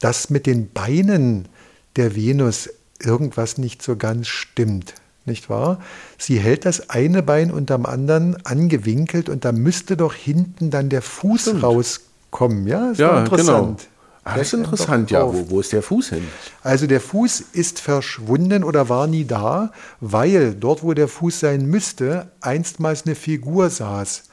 dass 0.00 0.28
mit 0.28 0.44
den 0.44 0.70
Beinen 0.70 1.48
der 1.96 2.14
Venus 2.14 2.68
irgendwas 3.02 3.56
nicht 3.56 3.82
so 3.82 3.96
ganz 3.96 4.28
stimmt. 4.28 4.96
Nicht 5.24 5.48
wahr? 5.48 5.80
Sie 6.18 6.38
hält 6.38 6.66
das 6.66 6.90
eine 6.90 7.22
Bein 7.22 7.50
unterm 7.50 7.86
anderen 7.86 8.36
angewinkelt 8.44 9.30
und 9.30 9.46
da 9.46 9.52
müsste 9.52 9.96
doch 9.96 10.12
hinten 10.12 10.68
dann 10.68 10.90
der 10.90 11.00
Fuß 11.00 11.40
Stimmt. 11.40 11.62
rauskommen. 11.62 12.66
Ja, 12.66 12.90
ist 12.90 13.00
ja 13.00 13.20
interessant. 13.20 13.78
Genau. 13.78 13.93
Ah, 14.24 14.36
das 14.36 14.48
ist 14.48 14.54
interessant, 14.54 15.10
ja. 15.10 15.26
Wo, 15.26 15.50
wo 15.50 15.60
ist 15.60 15.72
der 15.72 15.82
Fuß 15.82 16.10
hin? 16.10 16.26
Also 16.62 16.86
der 16.86 17.00
Fuß 17.00 17.40
ist 17.52 17.80
verschwunden 17.80 18.64
oder 18.64 18.88
war 18.88 19.06
nie 19.06 19.24
da, 19.24 19.70
weil 20.00 20.54
dort, 20.54 20.82
wo 20.82 20.94
der 20.94 21.08
Fuß 21.08 21.40
sein 21.40 21.66
müsste, 21.66 22.28
einstmals 22.40 23.04
eine 23.04 23.14
Figur 23.14 23.68
saß. 23.68 24.24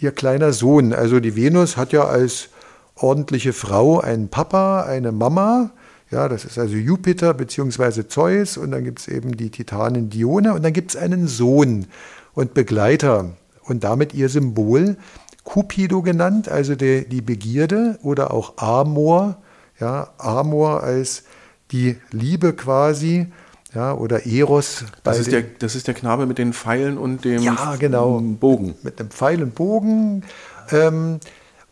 Ihr 0.00 0.12
kleiner 0.12 0.52
Sohn. 0.52 0.92
Also 0.92 1.20
die 1.20 1.36
Venus 1.36 1.76
hat 1.76 1.92
ja 1.92 2.04
als 2.04 2.48
ordentliche 2.96 3.52
Frau 3.52 4.00
einen 4.00 4.28
Papa, 4.28 4.82
eine 4.82 5.12
Mama. 5.12 5.70
Ja, 6.10 6.28
das 6.28 6.44
ist 6.44 6.58
also 6.58 6.74
Jupiter 6.74 7.32
bzw. 7.34 8.08
Zeus 8.08 8.56
und 8.56 8.72
dann 8.72 8.84
gibt 8.84 8.98
es 8.98 9.08
eben 9.08 9.36
die 9.36 9.50
Titanin 9.50 10.10
Dione 10.10 10.54
und 10.54 10.64
dann 10.64 10.72
gibt 10.72 10.90
es 10.90 10.96
einen 10.96 11.28
Sohn. 11.28 11.86
und 12.34 12.54
Begleiter 12.54 13.30
und 13.64 13.84
damit 13.84 14.14
ihr 14.14 14.28
Symbol 14.28 14.96
Cupido 15.44 16.02
genannt, 16.02 16.48
also 16.48 16.74
die, 16.74 17.08
die 17.08 17.22
Begierde 17.22 17.98
oder 18.02 18.32
auch 18.32 18.58
Amor, 18.58 19.36
ja, 19.78 20.10
Amor 20.18 20.82
als 20.82 21.24
die 21.72 21.96
Liebe 22.10 22.52
quasi, 22.52 23.28
ja, 23.74 23.94
oder 23.94 24.26
Eros. 24.26 24.84
Das 25.04 25.18
ist, 25.18 25.32
der, 25.32 25.42
das 25.42 25.74
ist 25.74 25.86
der 25.86 25.94
Knabe 25.94 26.26
mit 26.26 26.38
den 26.38 26.52
Pfeilen 26.52 26.98
und 26.98 27.24
dem 27.24 27.42
ja, 27.42 27.76
genau, 27.78 28.20
Bogen. 28.20 28.74
Mit 28.82 28.98
dem 28.98 29.10
Pfeil 29.10 29.42
und 29.42 29.54
Bogen. 29.54 30.24
Ähm, 30.72 31.20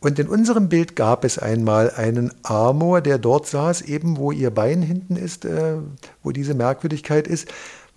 und 0.01 0.19
in 0.21 0.29
unserem 0.29 0.69
Bild 0.69 0.95
gab 0.95 1.25
es 1.25 1.39
einmal 1.39 1.91
einen 1.91 2.33
Amor, 2.45 3.01
der 3.01 3.19
dort 3.19 3.47
saß, 3.47 3.83
eben 3.83 4.17
wo 4.17 4.31
ihr 4.31 4.51
Bein 4.51 4.81
hinten 4.81 5.17
ist, 5.17 5.45
äh, 5.45 5.75
wo 6.23 6.31
diese 6.31 6.55
Merkwürdigkeit 6.55 7.27
ist. 7.27 7.49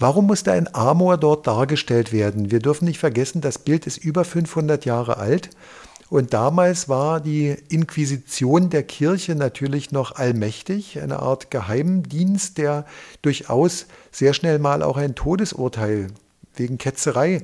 Warum 0.02 0.26
musste 0.26 0.52
ein 0.52 0.74
Amor 0.74 1.20
dort 1.20 1.46
dargestellt 1.46 2.12
werden? 2.12 2.50
Wir 2.50 2.58
dürfen 2.58 2.86
nicht 2.86 2.98
vergessen, 2.98 3.40
das 3.40 3.60
Bild 3.60 3.86
ist 3.86 3.98
über 3.98 4.26
500 4.26 4.84
Jahre 4.84 5.18
alt. 5.18 5.52
Und 6.10 6.34
damals 6.34 6.90
war 6.90 7.20
die 7.22 7.56
Inquisition 7.70 8.72
der 8.72 8.82
Kirche 8.82 9.36
natürlich 9.36 9.92
noch 9.92 10.16
allmächtig, 10.16 11.00
eine 11.00 11.20
Art 11.20 11.52
Geheimdienst, 11.52 12.58
der 12.58 12.88
durchaus 13.22 13.86
sehr 14.10 14.34
schnell 14.34 14.58
mal 14.58 14.82
auch 14.82 14.98
ein 14.98 15.14
Todesurteil 15.14 16.08
wegen 16.56 16.80
Ketzerei 16.80 17.44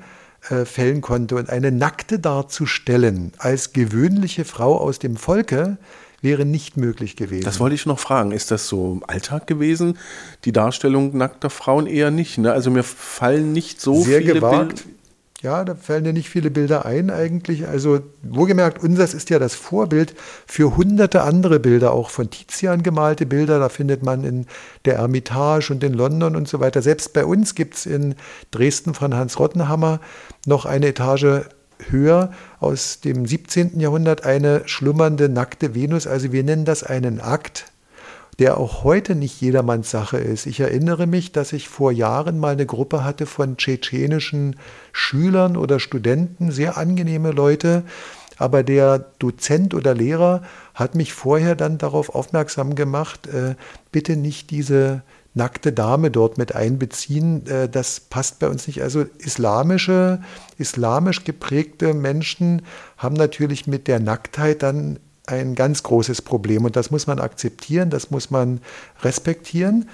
äh, 0.50 0.66
fällen 0.66 1.02
konnte. 1.02 1.36
Und 1.36 1.52
eine 1.52 1.72
Nackte 1.72 2.18
darzustellen 2.18 3.34
als 3.38 3.72
gewöhnliche 3.72 4.46
Frau 4.46 4.80
aus 4.80 4.98
dem 4.98 5.16
Volke, 5.16 5.78
wäre 6.22 6.46
nicht 6.46 6.78
möglich 6.78 7.16
gewesen. 7.16 7.46
Das 7.46 7.60
wollte 7.60 7.76
ich 7.76 7.86
noch 7.86 8.00
fragen. 8.00 8.32
Ist 8.32 8.52
das 8.52 8.68
so 8.68 9.00
Alltag 9.08 9.48
gewesen? 9.48 9.98
Die 10.46 10.52
Darstellung 10.52 11.16
nackter 11.16 11.50
Frauen 11.50 11.88
eher 11.88 12.12
nicht. 12.12 12.38
Ne? 12.38 12.52
Also 12.52 12.72
mir 12.72 12.84
fallen 12.84 13.54
nicht 13.54 13.80
so 13.82 14.02
Sehr 14.02 14.22
viele 14.22 14.34
gewagt. 14.34 14.84
Bilder. 14.84 14.98
Ja, 15.44 15.64
da 15.64 15.76
fallen 15.76 16.04
ja 16.04 16.14
nicht 16.14 16.30
viele 16.30 16.50
Bilder 16.50 16.88
ein 16.88 17.12
eigentlich. 17.12 17.68
Also 17.68 18.00
wohlgemerkt, 18.24 18.82
unseres 18.82 19.14
ist 19.14 19.30
ja 19.30 19.38
das 19.38 19.54
Vorbild 19.54 20.16
für 20.48 20.76
hunderte 20.76 21.22
andere 21.22 21.60
Bilder, 21.60 21.94
auch 21.94 22.10
von 22.10 22.32
Tizian 22.32 22.82
gemalte 22.82 23.28
Bilder. 23.28 23.60
Da 23.60 23.70
findet 23.70 24.02
man 24.02 24.24
in 24.24 24.48
der 24.86 24.96
Ermitage 24.96 25.72
und 25.72 25.84
in 25.84 25.94
London 25.94 26.36
und 26.36 26.48
so 26.48 26.60
weiter. 26.60 26.82
Selbst 26.82 27.14
bei 27.14 27.24
uns 27.24 27.54
gibt 27.54 27.76
es 27.76 27.86
in 27.86 28.16
Dresden 28.50 28.96
von 28.96 29.14
Hans 29.14 29.38
Rottenhammer 29.38 30.00
noch 30.48 30.66
eine 30.66 30.88
Etage 30.88 31.44
höher 31.90 32.32
aus 32.60 33.00
dem 33.02 33.26
17. 33.26 33.80
Jahrhundert 33.80 34.26
eine 34.26 34.64
schlummernde 34.68 35.30
nackte 35.30 35.76
Venus. 35.76 36.08
Also 36.08 36.32
wir 36.32 36.44
nennen 36.44 36.66
das 36.66 36.84
einen 36.84 37.20
Akt 37.22 37.72
der 38.40 38.58
auch 38.58 38.84
heute 38.84 39.16
nicht 39.16 39.42
jedermanns 39.42 39.90
Sache 39.90 40.18
ist. 40.18 40.46
Ich 40.46 40.60
erinnere 40.60 41.08
mich, 41.08 41.32
dass 41.32 41.54
ich 41.54 41.68
vor 41.68 41.92
Jahren 41.92 42.38
mal 42.38 42.54
eine 42.54 42.68
Gruppe 42.68 43.04
hatte 43.04 43.26
von 43.26 43.58
tschetschenischen 43.58 44.58
Schülern 44.92 45.58
oder 45.58 45.80
Studenten, 45.80 46.52
sehr 46.52 46.78
angenehme 46.78 47.32
Leute, 47.32 47.84
aber 48.38 48.64
der 48.64 49.00
Dozent 49.20 49.74
oder 49.74 49.94
Lehrer 49.94 50.42
hat 50.74 50.96
mich 50.96 51.14
vorher 51.14 51.56
dann 51.56 51.78
darauf 51.78 52.14
aufmerksam 52.14 52.76
gemacht, 52.76 53.28
äh, 53.28 53.56
bitte 53.92 54.16
nicht 54.16 54.52
diese 54.52 55.02
nackte 55.34 55.72
Dame 55.72 56.12
dort 56.12 56.38
mit 56.38 56.56
einbeziehen. 56.56 57.48
Äh, 57.48 57.70
das 57.70 58.00
passt 58.00 58.40
bei 58.40 58.50
uns 58.50 58.68
nicht. 58.68 58.82
Also 58.82 59.06
islamische, 59.20 60.22
islamisch 60.58 61.24
geprägte 61.24 61.94
Menschen 61.94 62.64
haben 62.98 63.16
natürlich 63.16 63.68
mit 63.68 63.88
der 63.88 64.00
Nacktheit 64.00 64.64
dann 64.64 65.00
ein 65.28 65.56
ganz 65.56 65.84
großes 65.84 66.22
Problem 66.22 66.66
und 66.66 66.76
das 66.76 66.90
muss 66.90 67.06
man 67.06 67.20
akzeptieren, 67.20 67.90
das 67.90 68.12
muss 68.12 68.32
man 68.32 68.62
respektieren. 69.04 69.90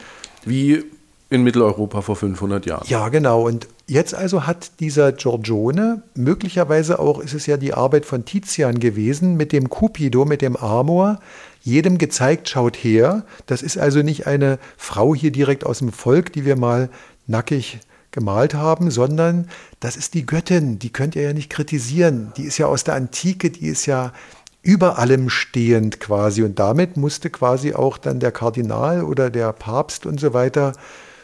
Wie 0.46 0.84
in 1.30 1.44
Mitteleuropa 1.44 2.02
vor 2.02 2.16
500 2.16 2.68
Jahren. 2.68 2.86
Ja, 2.88 3.10
genau. 3.10 3.48
Und 3.48 3.68
jetzt 3.88 4.16
also 4.16 4.48
hat 4.48 4.80
dieser 4.80 5.12
Giorgione, 5.12 6.04
möglicherweise 6.16 7.00
auch 7.00 7.20
ist 7.20 7.34
es 7.34 7.46
ja 7.46 7.58
die 7.58 7.74
Arbeit 7.74 8.06
von 8.06 8.26
Tizian 8.26 8.80
gewesen, 8.80 9.36
mit 9.36 9.52
dem 9.52 9.70
Cupido, 9.70 10.26
mit 10.26 10.42
dem 10.42 10.56
Amor, 10.56 11.20
jedem 11.62 11.98
gezeigt, 11.98 12.50
schaut 12.50 12.76
her. 12.76 13.24
Das 13.46 13.62
ist 13.62 13.78
also 13.78 14.02
nicht 14.02 14.28
eine 14.28 14.60
Frau 14.78 15.16
hier 15.16 15.32
direkt 15.32 15.66
aus 15.66 15.80
dem 15.80 15.92
Volk, 15.92 16.34
die 16.34 16.46
wir 16.46 16.56
mal 16.56 16.90
nackig 17.28 17.80
gemalt 18.12 18.54
haben, 18.54 18.92
sondern 18.92 19.50
das 19.80 19.98
ist 19.98 20.14
die 20.14 20.26
Göttin, 20.26 20.80
die 20.80 20.92
könnt 20.92 21.16
ihr 21.16 21.24
ja 21.24 21.34
nicht 21.34 21.50
kritisieren. 21.50 22.32
Die 22.38 22.44
ist 22.44 22.58
ja 22.58 22.68
aus 22.68 22.84
der 22.84 22.94
Antike, 22.96 23.50
die 23.50 23.68
ist 23.68 23.86
ja 23.86 24.14
über 24.62 24.98
allem 24.98 25.30
stehend 25.30 26.00
quasi. 26.00 26.44
Und 26.44 26.60
damit 26.60 26.96
musste 26.96 27.30
quasi 27.30 27.74
auch 27.74 27.98
dann 27.98 28.20
der 28.20 28.32
Kardinal 28.32 29.04
oder 29.04 29.30
der 29.30 29.52
Papst 29.52 30.06
und 30.06 30.20
so 30.20 30.34
weiter 30.34 30.74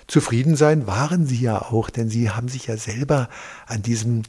zufrieden 0.09 0.57
sein. 0.57 0.87
Waren 0.87 1.25
sie 1.25 1.39
ja 1.39 1.61
auch, 1.61 1.89
denn 1.89 2.09
sie 2.09 2.29
haben 2.29 2.49
sich 2.49 2.67
ja 2.67 2.75
selber 2.75 3.29
an 3.67 3.81
diesem 3.81 4.23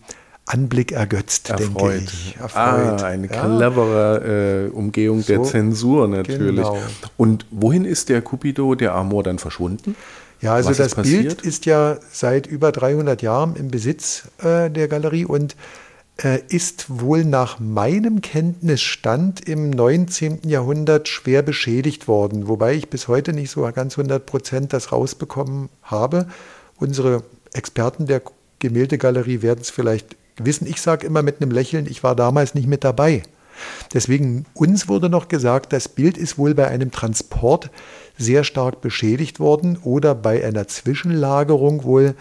Anblick 0.47 0.93
ergötzt, 0.93 1.51
Erfreut. 1.51 1.93
denke 1.93 2.13
ich. 2.13 2.37
Erfreut. 2.37 2.57
Ah, 2.57 3.05
eine 3.05 3.29
ja. 3.29 3.57
clevere 3.57 4.69
äh, 4.69 4.71
Umgehung 4.71 5.23
so, 5.23 5.33
der 5.33 5.43
Zensur 5.45 6.09
natürlich. 6.09 6.57
Genau. 6.57 6.79
Und 7.17 7.47
wohin 7.51 7.85
ist 7.85 8.09
der 8.09 8.23
Cupido, 8.23 8.75
der 8.75 8.95
Amor, 8.95 9.23
dann 9.23 9.39
verschwunden? 9.39 9.95
Ja, 10.41 10.55
also 10.55 10.71
Was 10.71 10.79
das 10.79 10.95
Bild 10.95 11.43
ist 11.43 11.67
ja 11.67 11.99
seit 12.11 12.47
über 12.47 12.73
300 12.73 13.21
Jahren 13.23 13.57
im 13.57 13.71
Besitz 13.71 14.25
äh, 14.43 14.71
der 14.71 14.89
Galerie 14.89 15.27
und 15.27 15.55
ist 16.29 17.01
wohl 17.01 17.25
nach 17.25 17.59
meinem 17.59 18.21
Kenntnisstand 18.21 19.49
im 19.49 19.71
19. 19.71 20.41
Jahrhundert 20.45 21.09
schwer 21.09 21.43
beschädigt 21.43 22.09
worden, 22.09 22.47
wobei 22.47 22.75
ich 22.75 22.91
bis 22.91 23.09
heute 23.09 23.33
nicht 23.33 23.51
so 23.51 23.63
ganz 23.73 23.97
100 23.97 24.27
Prozent 24.27 24.73
das 24.75 24.93
rausbekommen 24.93 25.71
habe. 25.83 26.27
Unsere 26.77 27.23
Experten 27.55 28.07
der 28.07 28.21
Gemäldegalerie 28.59 29.41
werden 29.41 29.61
es 29.63 29.71
vielleicht 29.71 30.17
wissen. 30.37 30.67
Ich 30.67 30.83
sage 30.83 31.07
immer 31.07 31.23
mit 31.23 31.41
einem 31.41 31.51
Lächeln, 31.51 31.87
ich 31.87 32.03
war 32.03 32.15
damals 32.15 32.55
nicht 32.55 32.69
mit 32.69 32.85
dabei. 32.85 33.23
Deswegen 33.95 34.45
uns 34.55 34.89
wurde 34.89 35.09
noch 35.09 35.29
gesagt, 35.29 35.73
das 35.73 35.89
Bild 35.89 36.19
ist 36.19 36.37
wohl 36.37 36.55
bei 36.55 36.69
einem 36.69 36.91
Transport 36.91 37.71
sehr 38.19 38.45
stark 38.45 38.83
beschädigt 38.83 39.41
worden 39.41 39.79
oder 39.83 40.15
bei 40.15 40.45
einer 40.45 40.69
Zwischenlagerung 40.69 41.85
wohl 41.85 42.15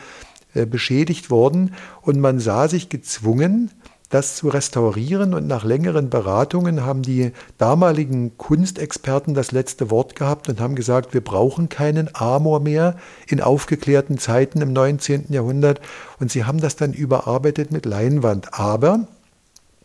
äh, 0.55 0.65
beschädigt 0.65 1.29
worden 1.29 1.75
und 2.01 2.19
man 2.19 2.39
sah 2.39 2.67
sich 2.67 2.89
gezwungen, 2.89 3.69
das 4.09 4.35
zu 4.35 4.49
restaurieren. 4.49 5.33
Und 5.33 5.47
nach 5.47 5.63
längeren 5.63 6.09
Beratungen 6.09 6.83
haben 6.85 7.03
die 7.03 7.31
damaligen 7.57 8.37
Kunstexperten 8.37 9.33
das 9.33 9.51
letzte 9.51 9.89
Wort 9.89 10.15
gehabt 10.15 10.49
und 10.49 10.59
haben 10.59 10.75
gesagt, 10.75 11.13
wir 11.13 11.23
brauchen 11.23 11.69
keinen 11.69 12.09
Amor 12.13 12.59
mehr 12.59 12.97
in 13.27 13.41
aufgeklärten 13.41 14.17
Zeiten 14.17 14.61
im 14.61 14.73
19. 14.73 15.25
Jahrhundert. 15.29 15.79
Und 16.19 16.31
sie 16.31 16.43
haben 16.43 16.59
das 16.59 16.75
dann 16.75 16.93
überarbeitet 16.93 17.71
mit 17.71 17.85
Leinwand. 17.85 18.59
Aber 18.59 19.07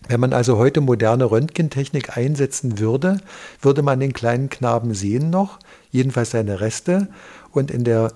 wenn 0.09 0.21
man 0.21 0.33
also 0.33 0.59
heute 0.59 0.81
moderne 0.81 1.31
Röntgentechnik 1.31 2.17
einsetzen 2.17 2.79
würde, 2.79 3.19
würde 3.61 3.83
man 3.83 4.01
den 4.01 4.13
kleinen 4.13 4.51
Knaben 4.51 4.95
sehen 4.95 5.31
noch, 5.31 5.59
jedenfalls 5.91 6.31
seine 6.31 6.61
Reste. 6.61 7.09
Und 7.53 7.71
in 7.71 7.85
der 7.85 8.11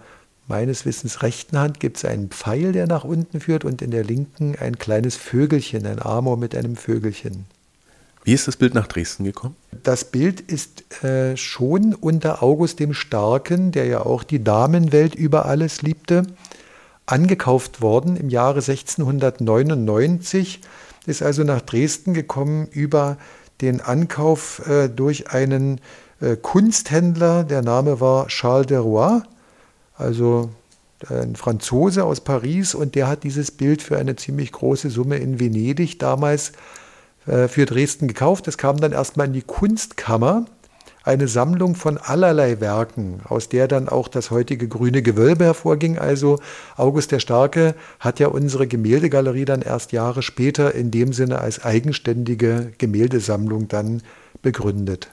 meines 0.49 0.87
Wissens 0.87 1.23
rechten 1.23 1.59
Hand 1.59 1.79
gibt 1.79 1.99
es 1.99 2.05
einen 2.05 2.31
Pfeil, 2.31 2.73
der 2.73 2.87
nach 2.87 3.05
unten 3.05 3.41
führt 3.41 3.65
und 3.65 3.83
in 3.83 3.91
der 3.91 4.03
linken 4.03 4.57
ein 4.59 4.79
kleines 4.79 5.15
Vögelchen, 5.15 5.87
ein 5.87 6.01
Amor 6.01 6.37
mit 6.37 6.57
einem 6.57 6.75
Vögelchen. 6.75 7.45
Wie 8.25 8.33
ist 8.33 8.49
das 8.49 8.57
Bild 8.57 8.75
nach 8.75 8.87
Dresden 8.87 9.25
gekommen? 9.25 9.57
Das 9.85 10.05
Bild 10.05 10.41
ist 10.41 11.03
äh, 11.05 11.37
schon 11.37 11.95
unter 11.95 12.43
August 12.43 12.81
dem 12.81 12.93
Starken, 12.93 13.73
der 13.73 13.87
ja 13.87 14.05
auch 14.05 14.23
die 14.23 14.43
Damenwelt 14.43 15.15
über 15.15 15.47
alles 15.47 15.83
liebte, 15.83 16.25
angekauft 17.07 17.81
worden 17.81 18.17
im 18.17 18.29
Jahre 18.29 18.59
1699, 18.59 20.61
ist 21.07 21.23
also 21.23 21.45
nach 21.45 21.63
Dresden 21.63 22.13
gekommen 22.13 22.69
über 22.71 23.17
den 23.61 23.81
Ankauf 23.81 24.67
äh, 24.67 24.89
durch 24.89 25.31
einen 25.31 25.81
äh, 26.21 26.37
Kunsthändler, 26.37 27.45
der 27.45 27.63
Name 27.63 28.01
war 28.01 28.29
Charles 28.29 28.67
de 28.67 28.77
Roy 28.77 29.23
also 29.99 30.51
ein 31.09 31.37
Franzose 31.37 32.05
aus 32.05 32.21
Paris 32.21 32.75
und 32.75 32.95
der 32.95 33.09
hat 33.09 33.23
dieses 33.23 33.51
Bild 33.51 33.83
für 33.83 33.99
eine 33.99 34.17
ziemlich 34.17 34.51
große 34.51 34.91
Summe 34.91 35.19
in 35.19 35.39
Venedig 35.39 35.99
damals 35.99 36.53
äh, 37.27 37.47
für 37.47 37.67
Dresden 37.67 38.09
gekauft. 38.09 38.49
Es 38.49 38.59
kam 38.59 38.79
dann 38.79 38.93
erstmal 38.93 39.27
in 39.27 39.33
die 39.33 39.43
Kunstkammer, 39.43 40.47
eine 41.05 41.29
Sammlung 41.29 41.75
von 41.75 41.97
allerlei 41.97 42.61
Werken, 42.61 43.21
aus 43.25 43.49
der 43.49 43.67
dann 43.69 43.89
auch 43.89 44.09
das 44.09 44.31
heutige 44.31 44.69
grüne 44.69 45.01
Gewölbe 45.01 45.45
hervorging. 45.45 45.99
Also 45.99 46.39
August 46.77 47.13
der 47.13 47.21
Starke 47.21 47.75
hat 47.99 48.19
ja 48.21 48.29
unsere 48.29 48.67
Gemäldegalerie 48.67 49.47
dann 49.47 49.63
erst 49.63 49.93
Jahre 49.93 50.23
später 50.23 50.75
in 50.75 50.91
dem 50.91 51.13
Sinne 51.13 51.39
als 51.39 51.65
eigenständige 51.65 52.73
Gemäldesammlung 52.77 53.69
dann 53.69 54.03
begründet. 54.43 55.09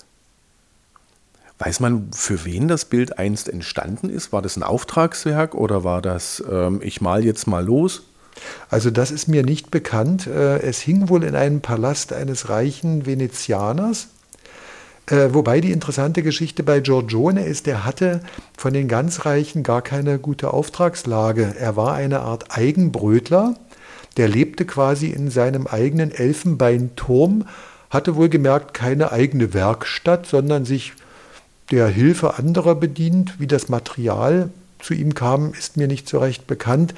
Weiß 1.58 1.80
man, 1.80 2.10
für 2.14 2.44
wen 2.44 2.68
das 2.68 2.86
Bild 2.86 3.18
einst 3.18 3.48
entstanden 3.48 4.10
ist? 4.10 4.34
War 4.34 4.42
das 4.42 4.58
ein 4.58 4.64
Auftragswerk 4.64 5.56
oder 5.56 5.84
war 5.84 6.02
das, 6.02 6.44
ähm, 6.52 6.82
ich 6.84 7.00
mal 7.00 7.24
jetzt 7.24 7.48
mal 7.48 7.64
los? 7.64 8.04
Also 8.70 8.90
das 8.92 9.12
ist 9.12 9.28
mir 9.28 9.44
nicht 9.44 9.72
bekannt. 9.72 10.28
Äh, 10.28 10.60
es 10.60 10.80
hing 10.80 11.08
wohl 11.08 11.24
in 11.24 11.36
einem 11.36 11.62
Palast 11.62 12.12
eines 12.12 12.50
reichen 12.50 13.06
Venezianers. 13.06 14.10
Äh, 15.08 15.30
wobei 15.34 15.62
die 15.62 15.72
interessante 15.72 16.24
Geschichte 16.24 16.64
bei 16.64 16.82
Giorgione 16.82 17.46
ist, 17.46 17.68
er 17.68 17.86
hatte 17.86 18.22
von 18.58 18.74
den 18.74 18.88
ganz 18.88 19.26
Reichen 19.26 19.64
gar 19.64 19.82
keine 19.82 20.20
gute 20.20 20.52
Auftragslage. 20.52 21.56
Er 21.58 21.78
war 21.78 21.94
eine 21.94 22.22
Art 22.22 22.58
Eigenbrötler. 22.58 23.56
Der 24.18 24.28
lebte 24.28 24.66
quasi 24.66 25.08
in 25.08 25.30
seinem 25.30 25.68
eigenen 25.68 26.12
Elfenbeinturm, 26.12 27.46
hatte 27.90 28.16
wohl 28.16 28.30
gemerkt 28.30 28.74
keine 28.74 29.12
eigene 29.12 29.54
Werkstatt, 29.54 30.26
sondern 30.26 30.66
sich 30.66 30.94
der 31.72 31.88
Hilfe 31.88 32.38
anderer 32.38 32.76
bedient. 32.76 33.40
Wie 33.40 33.48
das 33.48 33.70
Material 33.70 34.50
zu 34.80 34.94
ihm 34.94 35.14
kam, 35.14 35.54
ist 35.54 35.78
mir 35.78 35.88
nicht 35.88 36.08
so 36.08 36.20
recht 36.20 36.48
bekannt. 36.48 36.94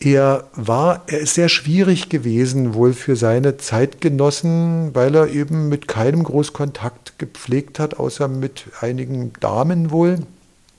Er 0.00 0.48
war, 0.54 1.02
er 1.06 1.20
ist 1.20 1.34
sehr 1.34 1.48
schwierig 1.48 2.08
gewesen, 2.08 2.74
wohl 2.74 2.92
für 2.92 3.16
seine 3.16 3.56
Zeitgenossen, 3.56 4.94
weil 4.94 5.14
er 5.14 5.28
eben 5.28 5.68
mit 5.68 5.86
keinem 5.86 6.24
Großkontakt 6.24 7.18
gepflegt 7.18 7.78
hat, 7.78 7.98
außer 7.98 8.26
mit 8.28 8.64
einigen 8.80 9.32
Damen 9.40 9.90
wohl. 9.90 10.18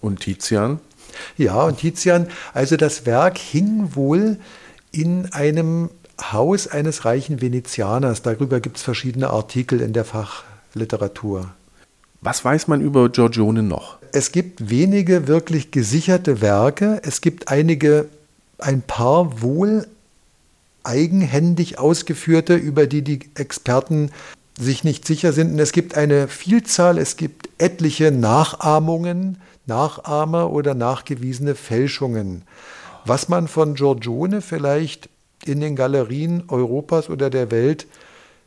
Und 0.01 0.19
Tizian? 0.19 0.79
Ja, 1.37 1.63
und 1.63 1.77
Tizian, 1.77 2.27
also 2.53 2.75
das 2.75 3.05
Werk 3.05 3.37
hing 3.37 3.95
wohl 3.95 4.37
in 4.91 5.31
einem 5.33 5.89
Haus 6.21 6.67
eines 6.67 7.05
reichen 7.05 7.41
Venezianers. 7.41 8.21
Darüber 8.21 8.59
gibt 8.59 8.77
es 8.77 8.83
verschiedene 8.83 9.29
Artikel 9.29 9.81
in 9.81 9.93
der 9.93 10.05
Fachliteratur. 10.05 11.51
Was 12.25 12.43
weiß 12.43 12.67
man 12.67 12.81
über 12.81 13.07
Giorgione 13.09 13.61
noch? 13.61 13.99
Es 14.11 14.31
gibt 14.31 14.71
wenige 14.71 15.27
wirklich 15.27 15.69
gesicherte 15.69 16.41
Werke. 16.41 16.99
Es 17.03 17.21
gibt 17.21 17.49
einige, 17.49 18.07
ein 18.57 18.81
paar 18.81 19.43
wohl 19.43 19.85
eigenhändig 20.83 21.77
ausgeführte, 21.77 22.55
über 22.55 22.87
die 22.87 23.03
die 23.03 23.19
Experten 23.35 24.09
sich 24.59 24.83
nicht 24.83 25.05
sicher 25.05 25.33
sind. 25.33 25.51
Und 25.51 25.59
es 25.59 25.71
gibt 25.71 25.95
eine 25.97 26.27
Vielzahl, 26.27 26.97
es 26.97 27.15
gibt 27.15 27.47
etliche 27.59 28.09
Nachahmungen, 28.09 29.37
Nachahmer 29.67 30.51
oder 30.51 30.73
nachgewiesene 30.73 31.53
Fälschungen. 31.53 32.41
Was 33.05 33.29
man 33.29 33.47
von 33.47 33.75
Giorgione 33.75 34.41
vielleicht 34.41 35.09
in 35.45 35.61
den 35.61 35.75
Galerien 35.75 36.45
Europas 36.47 37.07
oder 37.07 37.29
der 37.29 37.51
Welt 37.51 37.85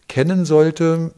kennen 0.09 0.47
sollte, 0.47 1.13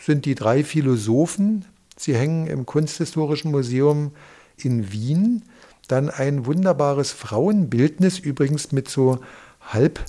sind 0.00 0.24
die 0.24 0.34
drei 0.34 0.64
Philosophen, 0.64 1.66
Sie 1.96 2.14
hängen 2.14 2.46
im 2.46 2.66
Kunsthistorischen 2.66 3.50
Museum 3.50 4.12
in 4.56 4.92
Wien. 4.92 5.42
Dann 5.88 6.10
ein 6.10 6.46
wunderbares 6.46 7.12
Frauenbildnis, 7.12 8.18
übrigens 8.18 8.72
mit 8.72 8.88
so 8.88 9.18
halb 9.60 10.00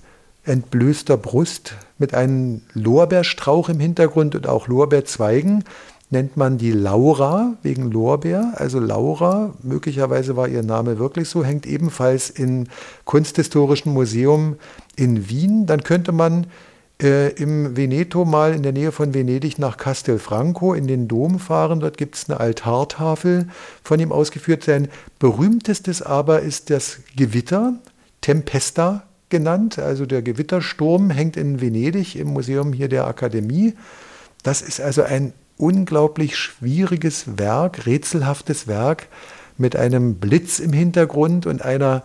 entblößter 0.44 1.18
Brust, 1.18 1.76
mit 1.98 2.14
einem 2.14 2.62
Lorbeerstrauch 2.74 3.70
im 3.70 3.80
Hintergrund 3.80 4.36
und 4.36 4.48
auch 4.48 4.68
Lorbeerzweigen. 4.68 5.64
Nennt 6.10 6.38
man 6.38 6.58
die 6.58 6.72
Laura 6.72 7.56
wegen 7.64 7.92
Lorbeer. 7.92 8.54
Also 8.56 8.80
Laura, 8.80 9.54
möglicherweise 9.62 10.38
war 10.38 10.48
ihr 10.48 10.64
Name 10.64 11.00
wirklich 11.00 11.28
so, 11.28 11.44
hängt 11.44 11.66
ebenfalls 11.66 12.30
im 12.30 12.68
Kunsthistorischen 13.04 13.94
Museum 13.94 14.56
in 14.96 15.30
Wien. 15.30 15.66
Dann 15.66 15.84
könnte 15.84 16.14
man 16.14 16.48
äh, 17.02 17.30
im 17.34 17.78
Veneto 17.78 18.26
mal 18.26 18.54
in 18.54 18.64
der 18.64 18.72
Nähe 18.72 18.92
von 18.92 19.14
Venedig 19.14 19.60
nach 19.60 19.78
Castelfranco 19.78 20.74
in 20.74 20.88
den 20.88 21.08
Dom 21.08 21.40
fahren. 21.40 21.80
Dort 21.80 21.98
gibt 21.98 22.16
es 22.16 22.30
eine 22.30 22.40
Altartafel 22.40 23.48
von 23.84 24.00
ihm 24.00 24.12
ausgeführt. 24.12 24.64
Sein 24.64 24.88
berühmtestes 25.20 26.02
aber 26.02 26.42
ist 26.42 26.70
das 26.70 27.00
Gewitter, 27.16 27.76
Tempesta 28.22 29.04
genannt. 29.30 29.78
Also 29.80 30.06
der 30.06 30.22
Gewittersturm 30.22 31.10
hängt 31.10 31.38
in 31.38 31.62
Venedig 31.62 32.16
im 32.16 32.30
Museum 32.30 32.74
hier 32.74 32.90
der 32.90 33.06
Akademie. 33.06 33.74
Das 34.44 34.62
ist 34.62 34.82
also 34.82 35.04
ein 35.04 35.34
unglaublich 35.58 36.36
schwieriges 36.36 37.38
Werk, 37.38 37.86
rätselhaftes 37.86 38.68
Werk 38.68 39.08
mit 39.58 39.76
einem 39.76 40.16
Blitz 40.16 40.60
im 40.60 40.74
Hintergrund 40.74 41.46
und 41.46 41.64
einer 41.64 42.04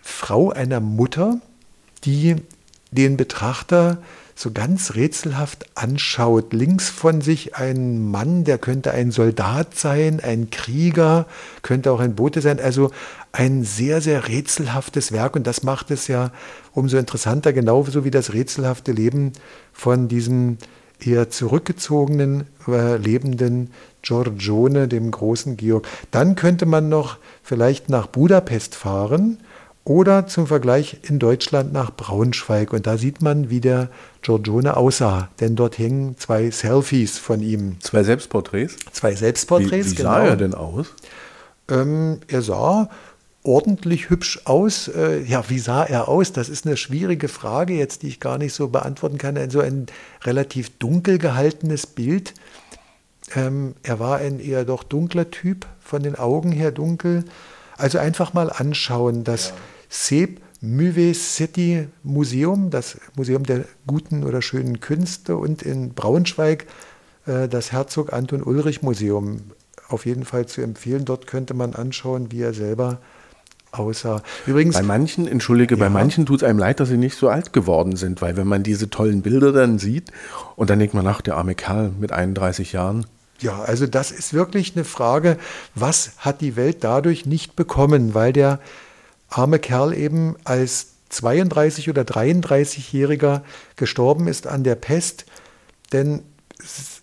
Frau, 0.00 0.50
einer 0.50 0.80
Mutter, 0.80 1.40
die 2.04 2.36
den 2.96 3.16
Betrachter 3.16 3.98
so 4.38 4.50
ganz 4.50 4.94
rätselhaft 4.94 5.66
anschaut. 5.74 6.52
Links 6.52 6.90
von 6.90 7.22
sich 7.22 7.56
ein 7.56 8.10
Mann, 8.10 8.44
der 8.44 8.58
könnte 8.58 8.92
ein 8.92 9.10
Soldat 9.10 9.78
sein, 9.78 10.20
ein 10.22 10.50
Krieger, 10.50 11.26
könnte 11.62 11.90
auch 11.90 12.00
ein 12.00 12.14
Bote 12.14 12.42
sein. 12.42 12.60
Also 12.60 12.90
ein 13.32 13.64
sehr, 13.64 14.02
sehr 14.02 14.28
rätselhaftes 14.28 15.10
Werk 15.10 15.36
und 15.36 15.46
das 15.46 15.62
macht 15.62 15.90
es 15.90 16.06
ja 16.06 16.32
umso 16.72 16.98
interessanter, 16.98 17.54
genauso 17.54 18.04
wie 18.04 18.10
das 18.10 18.34
rätselhafte 18.34 18.92
Leben 18.92 19.32
von 19.72 20.06
diesem 20.06 20.58
eher 21.00 21.30
zurückgezogenen, 21.30 22.44
äh, 22.68 22.96
lebenden 22.96 23.70
Giorgione, 24.02 24.86
dem 24.86 25.10
großen 25.10 25.56
Georg. 25.56 25.86
Dann 26.10 26.36
könnte 26.36 26.66
man 26.66 26.88
noch 26.90 27.16
vielleicht 27.42 27.88
nach 27.88 28.06
Budapest 28.06 28.74
fahren 28.74 29.38
oder 29.86 30.26
zum 30.26 30.48
Vergleich 30.48 30.98
in 31.04 31.20
Deutschland 31.20 31.72
nach 31.72 31.92
Braunschweig. 31.92 32.72
Und 32.72 32.88
da 32.88 32.98
sieht 32.98 33.22
man, 33.22 33.50
wie 33.50 33.60
der 33.60 33.88
Giorgione 34.20 34.76
aussah. 34.76 35.28
Denn 35.38 35.54
dort 35.54 35.78
hängen 35.78 36.18
zwei 36.18 36.50
Selfies 36.50 37.18
von 37.18 37.40
ihm. 37.40 37.76
Zwei 37.80 38.02
Selbstporträts? 38.02 38.76
Zwei 38.90 39.14
Selbstporträts, 39.14 39.86
wie, 39.86 39.90
wie 39.92 39.94
genau. 39.94 40.10
sah 40.10 40.24
er 40.24 40.36
denn 40.36 40.54
aus? 40.54 40.88
Ähm, 41.68 42.18
er 42.26 42.42
sah 42.42 42.90
ordentlich 43.44 44.10
hübsch 44.10 44.40
aus. 44.44 44.88
Äh, 44.88 45.22
ja, 45.22 45.48
wie 45.48 45.60
sah 45.60 45.84
er 45.84 46.08
aus? 46.08 46.32
Das 46.32 46.48
ist 46.48 46.66
eine 46.66 46.76
schwierige 46.76 47.28
Frage 47.28 47.74
jetzt, 47.74 48.02
die 48.02 48.08
ich 48.08 48.18
gar 48.18 48.38
nicht 48.38 48.54
so 48.54 48.66
beantworten 48.66 49.18
kann. 49.18 49.50
So 49.50 49.60
ein 49.60 49.86
relativ 50.24 50.76
dunkel 50.80 51.18
gehaltenes 51.18 51.86
Bild. 51.86 52.34
Ähm, 53.36 53.76
er 53.84 54.00
war 54.00 54.18
ein 54.18 54.40
eher 54.40 54.64
doch 54.64 54.82
dunkler 54.82 55.30
Typ, 55.30 55.64
von 55.78 56.02
den 56.02 56.16
Augen 56.16 56.50
her 56.50 56.72
dunkel. 56.72 57.24
Also 57.76 57.98
einfach 57.98 58.34
mal 58.34 58.50
anschauen, 58.50 59.22
dass 59.22 59.50
ja 59.50 59.54
Seb 59.88 60.40
Müve 60.60 61.14
City 61.14 61.88
Museum, 62.02 62.70
das 62.70 62.98
Museum 63.14 63.44
der 63.44 63.64
guten 63.86 64.24
oder 64.24 64.42
schönen 64.42 64.80
Künste 64.80 65.36
und 65.36 65.62
in 65.62 65.92
Braunschweig 65.94 66.66
äh, 67.26 67.48
das 67.48 67.72
Herzog 67.72 68.12
Anton 68.12 68.42
Ulrich 68.42 68.82
Museum. 68.82 69.42
Auf 69.88 70.06
jeden 70.06 70.24
Fall 70.24 70.46
zu 70.46 70.62
empfehlen. 70.62 71.04
Dort 71.04 71.26
könnte 71.26 71.54
man 71.54 71.74
anschauen, 71.74 72.32
wie 72.32 72.40
er 72.40 72.54
selber 72.54 72.98
aussah. 73.70 74.22
Übrigens. 74.46 74.74
Bei 74.74 74.82
manchen, 74.82 75.28
entschuldige, 75.28 75.76
ja. 75.76 75.80
bei 75.80 75.90
manchen 75.90 76.26
tut 76.26 76.42
es 76.42 76.48
einem 76.48 76.58
leid, 76.58 76.80
dass 76.80 76.88
sie 76.88 76.96
nicht 76.96 77.16
so 77.16 77.28
alt 77.28 77.52
geworden 77.52 77.96
sind, 77.96 78.22
weil 78.22 78.36
wenn 78.36 78.46
man 78.46 78.62
diese 78.62 78.90
tollen 78.90 79.22
Bilder 79.22 79.52
dann 79.52 79.78
sieht 79.78 80.10
und 80.56 80.70
dann 80.70 80.78
denkt 80.78 80.94
man 80.94 81.04
nach, 81.04 81.20
der 81.20 81.36
arme 81.36 81.54
Kerl 81.54 81.92
mit 81.98 82.12
31 82.12 82.72
Jahren. 82.72 83.06
Ja, 83.40 83.60
also 83.62 83.86
das 83.86 84.10
ist 84.10 84.32
wirklich 84.32 84.74
eine 84.74 84.84
Frage, 84.84 85.36
was 85.74 86.12
hat 86.18 86.40
die 86.40 86.56
Welt 86.56 86.78
dadurch 86.80 87.26
nicht 87.26 87.54
bekommen, 87.54 88.14
weil 88.14 88.32
der 88.32 88.60
arme 89.36 89.58
Kerl 89.58 89.92
eben 89.92 90.36
als 90.44 90.94
32 91.10 91.90
oder 91.90 92.02
33-Jähriger 92.02 93.42
gestorben 93.76 94.28
ist 94.28 94.46
an 94.46 94.64
der 94.64 94.74
Pest. 94.74 95.26
Denn 95.92 96.22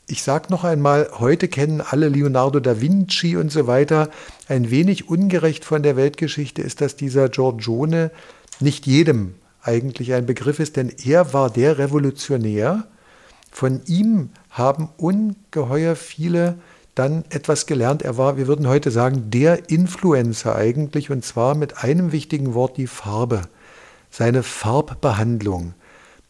ich 0.08 0.24
sage 0.24 0.48
noch 0.50 0.64
einmal, 0.64 1.10
heute 1.20 1.48
kennen 1.48 1.82
alle 1.82 2.10
Leonardo 2.10 2.60
da 2.60 2.82
Vinci 2.82 3.38
und 3.38 3.52
so 3.52 3.68
weiter. 3.68 4.10
Ein 4.48 4.72
wenig 4.72 5.08
ungerecht 5.08 5.64
von 5.64 5.84
der 5.84 5.96
Weltgeschichte 5.96 6.62
ist, 6.62 6.82
dass 6.82 6.96
dieser 6.96 7.30
Giorgione 7.30 8.12
nicht 8.60 8.88
jedem 8.88 9.36
eigentlich 9.62 10.14
ein 10.14 10.26
Begriff 10.26 10.60
ist, 10.60 10.76
denn 10.76 10.92
er 11.04 11.34
war 11.34 11.50
der 11.50 11.78
Revolutionär. 11.78 12.88
Von 13.52 13.82
ihm 13.86 14.30
haben 14.50 14.90
ungeheuer 14.98 15.96
viele 15.96 16.56
dann 16.96 17.24
etwas 17.30 17.66
gelernt. 17.66 18.02
Er 18.02 18.18
war, 18.18 18.38
wir 18.38 18.48
würden 18.48 18.68
heute 18.68 18.92
sagen, 18.92 19.30
der 19.32 19.70
Influencer 19.70 20.56
eigentlich, 20.56 21.10
und 21.10 21.26
zwar 21.26 21.56
mit 21.56 21.84
einem 21.84 22.12
wichtigen 22.12 22.54
Wort, 22.54 22.78
die 22.78 22.88
Farbe, 22.88 23.44
seine 24.10 24.44
Farbbehandlung. 24.44 25.74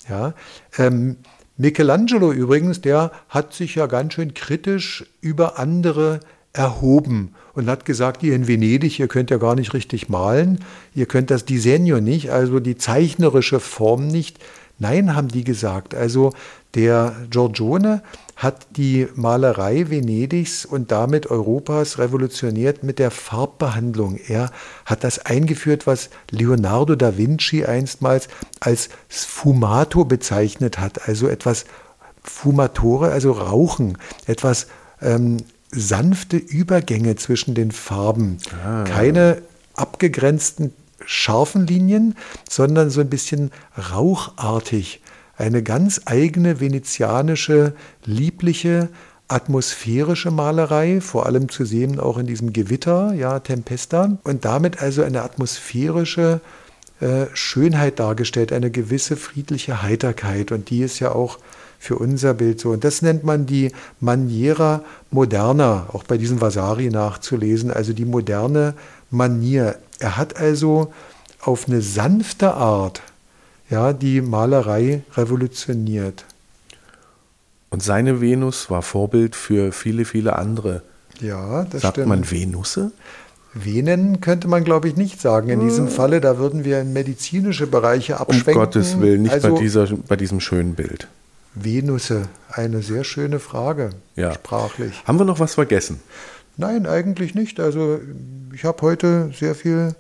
Ja, 0.10 0.34
ähm, 0.78 1.18
Michelangelo 1.58 2.32
übrigens, 2.32 2.82
der 2.82 3.12
hat 3.30 3.54
sich 3.54 3.76
ja 3.76 3.86
ganz 3.86 4.14
schön 4.14 4.34
kritisch 4.34 5.06
über 5.22 5.60
andere 5.60 6.20
erhoben 6.52 7.34
und 7.54 7.70
hat 7.70 7.86
gesagt, 7.86 8.24
ihr 8.24 8.36
in 8.36 8.48
Venedig, 8.48 9.00
ihr 9.00 9.08
könnt 9.08 9.30
ja 9.30 9.38
gar 9.38 9.56
nicht 9.56 9.74
richtig 9.74 10.10
malen, 10.10 10.60
ihr 10.94 11.06
könnt 11.06 11.32
das 11.32 11.46
Disegno 11.46 12.00
nicht, 12.00 12.32
also 12.32 12.60
die 12.60 12.78
zeichnerische 12.78 13.60
Form 13.60 14.08
nicht. 14.08 14.40
Nein, 14.84 15.16
haben 15.16 15.30
die 15.30 15.46
gesagt. 15.46 15.96
Also 15.96 16.34
der 16.76 17.16
Giorgione 17.30 18.04
hat 18.36 18.68
die 18.76 19.08
Malerei 19.16 19.90
Venedigs 19.90 20.66
und 20.66 20.92
damit 20.92 21.32
Europas 21.32 22.00
revolutioniert 22.00 22.84
mit 22.84 23.00
der 23.00 23.10
Farbbehandlung. 23.10 24.20
Er 24.28 24.52
hat 24.86 25.06
das 25.06 25.20
eingeführt, 25.20 25.88
was 25.88 26.10
Leonardo 26.32 26.96
da 26.96 27.18
Vinci 27.18 27.64
einstmals 27.64 28.28
als 28.60 28.90
Sfumato 29.10 30.04
bezeichnet 30.04 30.80
hat, 30.80 31.08
also 31.08 31.30
etwas 31.30 31.64
Fumatore, 32.22 33.12
also 33.12 33.32
Rauchen, 33.32 33.98
etwas 34.26 34.68
ähm, 35.02 35.38
sanfte 35.72 36.36
Übergänge 36.36 37.16
zwischen 37.16 37.56
den 37.56 37.72
Farben, 37.72 38.38
ah. 38.66 38.84
keine 38.84 39.44
abgegrenzten 39.76 40.74
scharfen 41.06 41.68
Linien, 41.68 42.16
sondern 42.50 42.90
so 42.90 43.02
ein 43.02 43.10
bisschen 43.10 43.52
rauchartig 43.92 45.02
eine 45.36 45.64
ganz 45.64 46.02
eigene 46.06 46.60
venezianische, 46.60 47.74
liebliche, 48.06 48.90
atmosphärische 49.28 50.32
Malerei, 50.32 51.02
vor 51.02 51.26
allem 51.26 51.50
zu 51.50 51.66
sehen 51.66 52.00
auch 52.00 52.18
in 52.18 52.28
diesem 52.28 52.54
Gewitter, 52.54 53.14
ja, 53.14 53.40
Tempesta, 53.40 54.18
und 54.24 54.46
damit 54.46 54.82
also 54.82 55.02
eine 55.02 55.24
atmosphärische 55.24 56.40
äh, 57.00 57.26
Schönheit 57.34 58.00
dargestellt, 58.00 58.54
eine 58.54 58.70
gewisse 58.70 59.18
friedliche 59.18 59.82
Heiterkeit. 59.82 60.52
Und 60.52 60.70
die 60.70 60.82
ist 60.82 61.00
ja 61.00 61.12
auch 61.12 61.40
für 61.80 61.98
unser 61.98 62.34
Bild 62.34 62.60
so. 62.60 62.70
Und 62.70 62.84
das 62.84 63.02
nennt 63.02 63.24
man 63.24 63.46
die 63.46 63.72
Maniera 64.00 64.84
Moderna, 65.10 65.88
auch 65.92 66.04
bei 66.04 66.18
diesem 66.18 66.40
Vasari 66.40 66.90
nachzulesen, 66.90 67.72
also 67.72 67.92
die 67.94 68.06
moderne 68.06 68.76
Manier. 69.10 69.78
Er 70.04 70.18
hat 70.18 70.36
also 70.36 70.92
auf 71.40 71.70
eine 71.70 71.82
sanfte 71.82 72.56
Art 72.56 73.02
ja, 73.70 73.94
die 73.94 74.20
Malerei 74.20 75.04
revolutioniert. 75.16 76.26
Und 77.70 77.82
seine 77.82 78.20
Venus 78.20 78.70
war 78.70 78.82
Vorbild 78.82 79.34
für 79.38 79.72
viele, 79.72 80.04
viele 80.04 80.36
andere. 80.36 80.82
Ja, 81.22 81.64
das 81.64 81.84
Sagt 81.84 81.94
stimmt. 81.96 82.10
man 82.10 82.30
Venusse? 82.30 82.92
Venen 83.54 84.20
könnte 84.20 84.50
man, 84.50 84.66
glaube 84.66 84.90
ich, 84.90 84.98
nicht 84.98 85.22
sagen. 85.22 85.48
In 85.48 85.62
diesem 85.62 85.88
Falle, 85.88 86.20
da 86.20 86.38
würden 86.38 86.66
wir 86.66 86.82
in 86.82 86.92
medizinische 86.92 87.66
Bereiche 87.66 88.16
Um 88.16 88.20
abschwenken. 88.24 88.56
Gottes 88.56 89.00
Willen, 89.00 89.22
nicht 89.22 89.32
also, 89.34 89.54
bei, 89.54 89.60
dieser, 89.62 89.88
bei 90.10 90.18
diesem 90.18 90.42
schönen 90.42 90.76
Bild. 90.76 91.08
Venusse, 91.56 92.28
eine 92.52 92.82
sehr 92.82 93.06
schöne 93.06 93.40
Frage, 93.40 93.92
Ja. 94.18 94.34
sprachlich. 94.34 95.02
Haben 95.06 95.20
wir 95.20 95.26
noch 95.26 95.40
was 95.40 95.54
vergessen? 95.54 96.02
Nein, 96.58 96.86
eigentlich 96.86 97.36
nicht. 97.36 97.60
Also 97.60 98.00
ich 98.54 98.64
habe 98.64 98.82
heute 98.82 99.32
sehr 99.38 99.56
viel 99.56 99.96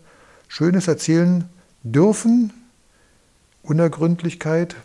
Schönes 0.48 0.88
erzählen 0.88 1.46
dürfen. 1.84 2.54
Unergründlichkeit. 3.64 4.76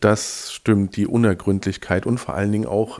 Das 0.00 0.52
stimmt, 0.52 0.96
die 0.96 1.06
Unergründlichkeit 1.06 2.06
und 2.06 2.18
vor 2.18 2.34
allen 2.34 2.52
Dingen 2.52 2.66
auch 2.66 2.98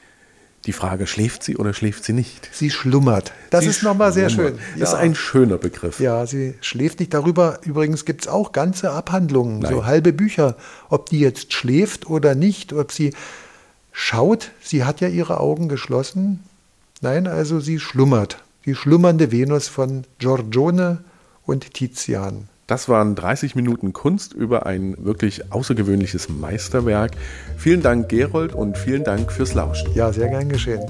die 0.67 0.73
Frage, 0.73 1.07
schläft 1.07 1.45
sie 1.45 1.57
oder 1.57 1.73
schläft 1.73 2.03
sie 2.05 2.13
nicht? 2.13 2.49
Sie 2.53 2.71
schlummert. 2.71 3.33
Das 3.51 3.63
Sie 3.63 3.71
ist 3.71 3.83
nochmal 3.85 4.13
sehr 4.13 4.29
schön. 4.29 4.49
schlummert. 4.57 4.61
Das 4.81 4.89
ist 4.91 4.95
ein 4.97 5.15
schöner 5.15 5.59
Begriff. 5.59 6.01
Ja, 6.01 6.27
sie 6.27 6.55
schläft 6.61 6.99
nicht 6.99 7.15
darüber. 7.15 7.61
Übrigens 7.65 8.05
gibt 8.05 8.23
es 8.23 8.29
auch 8.29 8.51
ganze 8.51 8.91
Abhandlungen, 8.91 9.61
Nein. 9.61 9.73
so 9.73 9.87
halbe 9.87 10.13
Bücher, 10.13 10.57
ob 10.89 11.09
die 11.09 11.21
jetzt 11.21 11.53
schläft 11.53 12.11
oder 12.11 12.35
nicht, 12.35 12.73
ob 12.73 12.91
sie 12.91 13.15
schaut. 13.93 14.51
Sie 14.61 14.83
hat 14.85 15.01
ja 15.01 15.07
ihre 15.09 15.39
Augen 15.39 15.69
geschlossen. 15.69 16.41
Nein, 17.03 17.27
also 17.27 17.61
sie 17.61 17.79
schlummert. 17.79 18.43
Die 18.65 18.75
schlummernde 18.75 19.31
Venus 19.31 19.69
von 19.69 20.05
Giorgione 20.19 21.05
und 21.45 21.75
Tizian. 21.75 22.49
Das 22.67 22.89
waren 22.89 23.15
30 23.15 23.55
Minuten 23.55 23.93
Kunst 23.93 24.33
über 24.33 24.67
ein 24.67 24.97
wirklich 24.99 25.53
außergewöhnliches 25.53 26.29
Meisterwerk. 26.29 27.13
Vielen 27.57 27.83
Dank, 27.83 28.09
Gerold, 28.09 28.55
und 28.55 28.77
vielen 28.77 29.05
Dank 29.05 29.31
fürs 29.31 29.55
Lauschen. 29.55 29.95
Ja, 29.95 30.13
sehr 30.13 30.29
gern 30.29 30.49
geschehen. 30.49 30.83